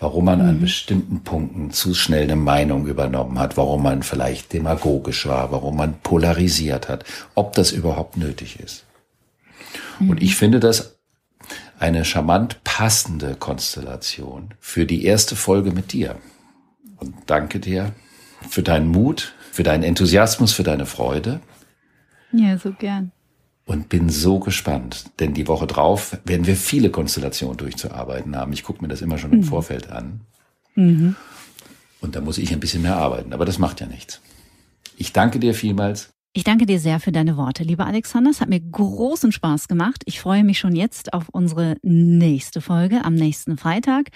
warum 0.00 0.24
man 0.24 0.42
mhm. 0.42 0.48
an 0.48 0.60
bestimmten 0.60 1.22
Punkten 1.22 1.70
zu 1.70 1.94
schnell 1.94 2.24
eine 2.24 2.36
Meinung 2.36 2.86
übernommen 2.86 3.38
hat, 3.38 3.56
warum 3.56 3.82
man 3.82 4.02
vielleicht 4.02 4.52
demagogisch 4.52 5.26
war, 5.26 5.52
warum 5.52 5.76
man 5.76 6.00
polarisiert 6.00 6.88
hat, 6.88 7.04
ob 7.34 7.52
das 7.52 7.70
überhaupt 7.70 8.16
nötig 8.16 8.58
ist. 8.58 8.84
Mhm. 10.00 10.10
Und 10.10 10.22
ich 10.22 10.34
finde 10.34 10.58
das 10.58 10.96
eine 11.78 12.04
charmant 12.04 12.64
passende 12.64 13.36
Konstellation 13.36 14.54
für 14.58 14.86
die 14.86 15.04
erste 15.04 15.36
Folge 15.36 15.70
mit 15.70 15.92
dir. 15.92 16.16
Und 16.96 17.14
danke 17.26 17.60
dir 17.60 17.92
für 18.48 18.62
deinen 18.62 18.88
Mut, 18.88 19.34
für 19.52 19.62
deinen 19.62 19.82
Enthusiasmus, 19.82 20.52
für 20.52 20.62
deine 20.62 20.86
Freude. 20.86 21.40
Ja, 22.32 22.58
so 22.58 22.72
gern 22.72 23.12
und 23.70 23.88
bin 23.88 24.08
so 24.08 24.40
gespannt, 24.40 25.04
denn 25.20 25.32
die 25.32 25.46
Woche 25.46 25.68
drauf 25.68 26.18
werden 26.24 26.44
wir 26.44 26.56
viele 26.56 26.90
Konstellationen 26.90 27.56
durchzuarbeiten 27.56 28.34
haben. 28.34 28.52
Ich 28.52 28.64
gucke 28.64 28.82
mir 28.82 28.88
das 28.88 29.00
immer 29.00 29.16
schon 29.16 29.32
im 29.32 29.38
mhm. 29.38 29.44
Vorfeld 29.44 29.92
an. 29.92 30.22
Mhm. 30.74 31.14
Und 32.00 32.16
da 32.16 32.20
muss 32.20 32.38
ich 32.38 32.52
ein 32.52 32.58
bisschen 32.58 32.82
mehr 32.82 32.96
arbeiten, 32.96 33.32
aber 33.32 33.44
das 33.44 33.60
macht 33.60 33.80
ja 33.80 33.86
nichts. 33.86 34.20
Ich 34.96 35.12
danke 35.12 35.38
dir 35.38 35.54
vielmals. 35.54 36.10
Ich 36.32 36.42
danke 36.42 36.66
dir 36.66 36.80
sehr 36.80 36.98
für 36.98 37.12
deine 37.12 37.36
Worte, 37.36 37.62
lieber 37.62 37.86
Alexander. 37.86 38.32
Es 38.32 38.40
hat 38.40 38.48
mir 38.48 38.58
großen 38.58 39.30
Spaß 39.30 39.68
gemacht. 39.68 40.02
Ich 40.06 40.20
freue 40.20 40.42
mich 40.42 40.58
schon 40.58 40.74
jetzt 40.74 41.12
auf 41.12 41.28
unsere 41.28 41.76
nächste 41.82 42.60
Folge 42.60 43.04
am 43.04 43.14
nächsten 43.14 43.56
Freitag. 43.56 44.10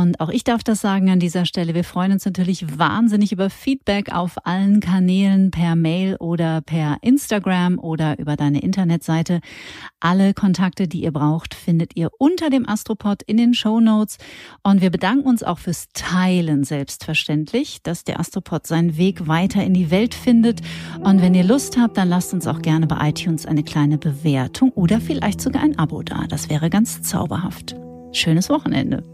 Und 0.00 0.18
auch 0.18 0.28
ich 0.28 0.42
darf 0.42 0.64
das 0.64 0.80
sagen 0.80 1.08
an 1.08 1.20
dieser 1.20 1.46
Stelle. 1.46 1.72
Wir 1.72 1.84
freuen 1.84 2.10
uns 2.10 2.24
natürlich 2.24 2.78
wahnsinnig 2.78 3.30
über 3.30 3.48
Feedback 3.48 4.12
auf 4.12 4.44
allen 4.44 4.80
Kanälen 4.80 5.52
per 5.52 5.76
Mail 5.76 6.16
oder 6.16 6.62
per 6.62 6.96
Instagram 7.02 7.78
oder 7.78 8.18
über 8.18 8.34
deine 8.34 8.60
Internetseite. 8.60 9.38
Alle 10.00 10.34
Kontakte, 10.34 10.88
die 10.88 11.04
ihr 11.04 11.12
braucht, 11.12 11.54
findet 11.54 11.94
ihr 11.94 12.10
unter 12.18 12.50
dem 12.50 12.68
Astropod 12.68 13.22
in 13.22 13.36
den 13.36 13.54
Show 13.54 13.78
Notes. 13.78 14.18
Und 14.64 14.80
wir 14.80 14.90
bedanken 14.90 15.28
uns 15.28 15.44
auch 15.44 15.60
fürs 15.60 15.86
Teilen 15.92 16.64
selbstverständlich, 16.64 17.80
dass 17.84 18.02
der 18.02 18.18
Astropod 18.18 18.66
seinen 18.66 18.96
Weg 18.96 19.28
weiter 19.28 19.62
in 19.62 19.74
die 19.74 19.92
Welt 19.92 20.14
findet. 20.16 20.60
Und 21.04 21.22
wenn 21.22 21.34
ihr 21.34 21.44
Lust 21.44 21.78
habt, 21.78 21.96
dann 21.98 22.08
lasst 22.08 22.34
uns 22.34 22.48
auch 22.48 22.62
gerne 22.62 22.88
bei 22.88 23.10
iTunes 23.10 23.46
eine 23.46 23.62
kleine 23.62 23.98
Bewertung 23.98 24.70
oder 24.70 25.00
vielleicht 25.00 25.40
sogar 25.40 25.62
ein 25.62 25.78
Abo 25.78 26.02
da. 26.02 26.24
Das 26.28 26.50
wäre 26.50 26.68
ganz 26.68 27.00
zauberhaft. 27.02 27.76
Schönes 28.10 28.48
Wochenende. 28.50 29.13